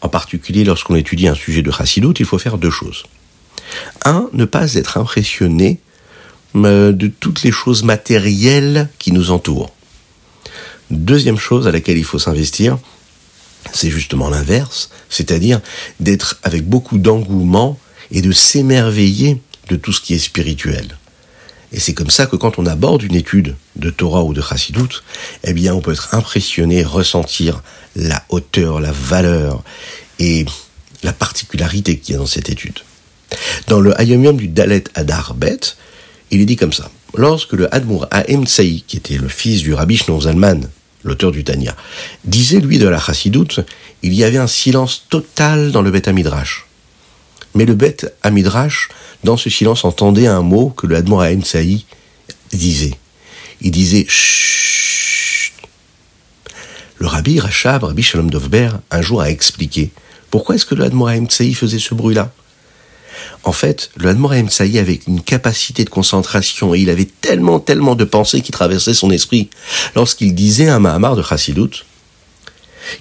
en 0.00 0.08
particulier 0.08 0.64
lorsqu'on 0.64 0.96
étudie 0.96 1.28
un 1.28 1.34
sujet 1.34 1.62
de 1.62 1.70
chassidut, 1.70 2.14
il 2.18 2.26
faut 2.26 2.38
faire 2.38 2.58
deux 2.58 2.70
choses. 2.70 3.04
Un, 4.04 4.28
ne 4.32 4.44
pas 4.44 4.74
être 4.74 4.98
impressionné 4.98 5.78
euh, 6.56 6.92
de 6.92 7.06
toutes 7.06 7.42
les 7.42 7.52
choses 7.52 7.84
matérielles 7.84 8.88
qui 8.98 9.12
nous 9.12 9.30
entourent. 9.30 9.72
Deuxième 10.90 11.38
chose 11.38 11.68
à 11.68 11.70
laquelle 11.70 11.98
il 11.98 12.04
faut 12.04 12.18
s'investir, 12.18 12.78
c'est 13.72 13.90
justement 13.90 14.28
l'inverse, 14.28 14.90
c'est-à-dire 15.08 15.60
d'être 16.00 16.40
avec 16.42 16.66
beaucoup 16.68 16.98
d'engouement 16.98 17.78
et 18.10 18.22
de 18.22 18.32
s'émerveiller 18.32 19.40
de 19.70 19.76
tout 19.76 19.92
ce 19.92 20.00
qui 20.00 20.14
est 20.14 20.18
spirituel. 20.18 20.98
Et 21.72 21.78
c'est 21.78 21.94
comme 21.94 22.10
ça 22.10 22.26
que 22.26 22.36
quand 22.36 22.58
on 22.58 22.66
aborde 22.66 23.02
une 23.02 23.14
étude 23.14 23.54
de 23.76 23.90
Torah 23.90 24.24
ou 24.24 24.34
de 24.34 24.42
Chassidut, 24.42 25.02
eh 25.44 25.52
bien, 25.52 25.72
on 25.72 25.80
peut 25.80 25.92
être 25.92 26.14
impressionné, 26.14 26.82
ressentir 26.82 27.62
la 27.94 28.22
hauteur, 28.28 28.80
la 28.80 28.92
valeur 28.92 29.62
et 30.18 30.44
la 31.02 31.12
particularité 31.12 31.98
qu'il 31.98 32.14
y 32.14 32.16
a 32.16 32.18
dans 32.18 32.26
cette 32.26 32.50
étude. 32.50 32.80
Dans 33.68 33.80
le 33.80 33.98
Hayom 34.00 34.36
du 34.36 34.48
Dalet 34.48 34.84
Adar 34.94 35.34
Bet, 35.34 35.60
il 36.32 36.40
est 36.40 36.46
dit 36.46 36.56
comme 36.56 36.72
ça. 36.72 36.90
Lorsque 37.14 37.52
le 37.52 37.72
Admour 37.74 38.06
Ahem 38.10 38.46
Tsaï, 38.46 38.82
qui 38.86 38.96
était 38.96 39.18
le 39.18 39.28
fils 39.28 39.62
du 39.62 39.72
Rabbi 39.72 39.96
Shneur 39.96 40.22
Zalman, 40.22 40.62
l'auteur 41.04 41.30
du 41.30 41.44
Tanya, 41.44 41.76
disait 42.24 42.60
lui 42.60 42.78
de 42.78 42.88
la 42.88 43.00
Chassidoute, 43.00 43.60
il 44.02 44.14
y 44.14 44.24
avait 44.24 44.38
un 44.38 44.46
silence 44.46 45.06
total 45.08 45.70
dans 45.70 45.82
le 45.82 45.90
Beth 45.90 46.08
Amidrash. 46.08 46.66
Mais 47.54 47.64
le 47.64 47.74
Beth 47.74 48.14
Amidrash, 48.22 48.88
dans 49.24 49.36
ce 49.36 49.50
silence, 49.50 49.84
entendait 49.84 50.26
un 50.26 50.42
mot 50.42 50.70
que 50.70 50.86
le 50.86 50.96
Admor 50.96 51.24
Saï 51.44 51.84
disait. 52.52 52.94
Il 53.60 53.70
disait 53.70 54.06
Chut. 54.08 55.52
Le 56.98 57.06
Rabbi 57.06 57.40
Rachab, 57.40 57.84
Rabbi 57.84 58.02
Shalom 58.02 58.30
Dovber, 58.30 58.70
un 58.90 59.02
jour 59.02 59.20
a 59.20 59.30
expliqué 59.30 59.90
pourquoi 60.30 60.54
est-ce 60.54 60.66
que 60.66 60.74
le 60.74 60.84
Admor 60.84 61.10
Saï 61.28 61.54
faisait 61.54 61.78
ce 61.78 61.94
bruit-là? 61.94 62.32
En 63.42 63.52
fait, 63.52 63.90
le 63.96 64.08
Admor 64.10 64.32
Saï 64.48 64.78
avait 64.78 65.00
une 65.08 65.22
capacité 65.22 65.84
de 65.84 65.90
concentration 65.90 66.74
et 66.74 66.78
il 66.78 66.90
avait 66.90 67.08
tellement, 67.20 67.58
tellement 67.58 67.94
de 67.94 68.04
pensées 68.04 68.40
qui 68.42 68.52
traversaient 68.52 68.94
son 68.94 69.10
esprit 69.10 69.50
lorsqu'il 69.96 70.34
disait 70.34 70.68
un 70.68 70.78
Mahamar 70.78 71.16
de 71.16 71.22
Chassidut 71.22 71.84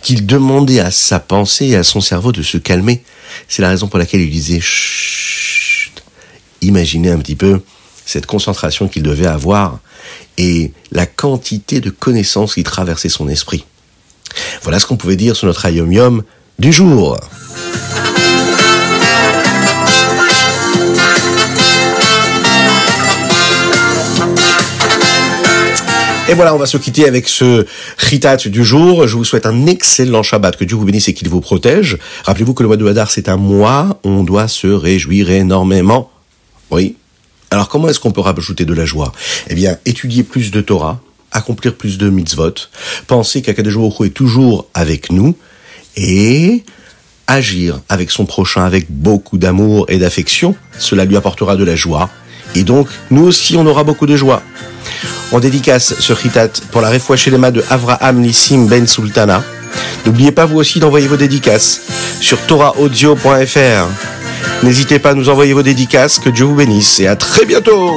qu'il 0.02 0.26
demandait 0.26 0.80
à 0.80 0.92
sa 0.92 1.20
pensée 1.20 1.68
et 1.68 1.76
à 1.76 1.84
son 1.84 2.02
cerveau 2.02 2.32
de 2.32 2.42
se 2.42 2.58
calmer. 2.58 3.04
C'est 3.48 3.62
la 3.62 3.70
raison 3.70 3.88
pour 3.88 4.00
laquelle 4.00 4.22
il 4.22 4.30
disait 4.30 4.60
Chut. 4.62 6.04
Imaginez 6.62 7.10
un 7.10 7.20
petit 7.20 7.36
peu 7.36 7.62
cette 8.06 8.26
concentration 8.26 8.88
qu'il 8.88 9.04
devait 9.04 9.28
avoir 9.28 9.80
et 10.38 10.72
la 10.92 11.06
quantité 11.06 11.80
de 11.82 11.90
connaissances 11.90 12.56
qui 12.56 12.64
traversaient 12.64 13.10
son 13.10 13.30
esprit. 13.30 13.66
Voilà 14.64 14.80
ce 14.80 14.86
qu'on 14.86 14.98
pouvait 14.98 15.16
dire 15.16 15.36
sur 15.36 15.48
notre 15.48 15.66
Ayom 15.66 16.24
du 16.58 16.72
jour. 16.72 17.18
Et 26.30 26.36
voilà, 26.36 26.54
on 26.54 26.60
va 26.60 26.68
se 26.68 26.78
quitter 26.78 27.08
avec 27.08 27.28
ce 27.28 27.66
Ritat 27.98 28.38
du 28.38 28.64
jour. 28.64 29.08
Je 29.08 29.16
vous 29.18 29.26
souhaite 29.26 29.48
un 29.48 29.66
excellent 29.66 30.22
Shabbat, 30.22 30.58
que 30.58 30.64
Dieu 30.64 30.78
vous 30.78 30.86
bénisse 30.86 31.08
et 31.08 31.16
qu'il 31.16 31.28
vous 31.28 31.42
protège. 31.42 31.98
Rappelez-vous 32.24 32.54
que 32.54 32.62
le 32.62 32.68
mois 32.68 32.78
de 32.78 32.86
Hadar, 32.86 33.10
c'est 33.10 33.30
un 33.30 33.38
mois, 33.38 34.00
on 34.04 34.24
doit 34.24 34.48
se 34.48 34.68
réjouir 34.68 35.32
énormément. 35.32 36.12
Oui. 36.70 36.98
Alors 37.50 37.68
comment 37.68 37.90
est-ce 37.90 38.00
qu'on 38.00 38.12
peut 38.12 38.22
rajouter 38.22 38.64
de 38.66 38.76
la 38.76 38.86
joie? 38.86 39.12
Eh 39.50 39.56
bien, 39.56 39.80
étudier 39.88 40.22
plus 40.22 40.52
de 40.52 40.62
Torah, 40.62 41.02
accomplir 41.32 41.74
plus 41.74 41.98
de 41.98 42.12
mitzvot, 42.12 42.54
penser 43.08 43.42
qu'Akadosh 43.42 43.78
est 44.06 44.10
toujours 44.12 44.68
avec 44.76 45.12
nous 45.12 45.36
et 45.98 46.64
agir 47.26 47.82
avec 47.90 48.12
son 48.12 48.28
prochain 48.28 48.66
avec 48.66 48.86
beaucoup 48.92 49.40
d'amour 49.40 49.88
et 49.90 49.98
d'affection, 49.98 50.54
cela 50.78 51.06
lui 51.06 51.18
apportera 51.18 51.56
de 51.56 51.64
la 51.64 51.76
joie. 51.76 52.08
Et 52.54 52.64
donc, 52.64 52.88
nous 53.10 53.24
aussi, 53.24 53.58
on 53.58 53.66
aura 53.66 53.84
beaucoup 53.84 54.06
de 54.06 54.16
joie. 54.16 54.44
On 55.32 55.40
dédicace 55.40 55.96
ce 56.00 56.14
chitat 56.14 56.50
pour 56.72 56.82
la 56.82 56.92
mains 57.38 57.52
de 57.52 57.64
Avraham 57.70 58.20
Nissim 58.20 58.68
Ben 58.68 58.88
Sultana. 58.88 59.44
N'oubliez 60.06 60.32
pas 60.32 60.46
vous 60.46 60.58
aussi 60.58 60.80
d'envoyer 60.80 61.08
vos 61.08 61.18
dédicaces 61.18 61.82
sur 62.22 62.40
torahaudio.fr. 62.42 63.88
N'hésitez 64.64 65.00
pas 65.00 65.12
à 65.12 65.14
nous 65.14 65.30
envoyer 65.30 65.54
vos 65.54 65.64
dédicaces, 65.64 66.20
que 66.20 66.30
Dieu 66.30 66.46
vous 66.46 66.56
bénisse 66.56 67.00
et 67.00 67.08
à 67.08 67.16
très 67.16 67.46
bientôt 67.46 67.94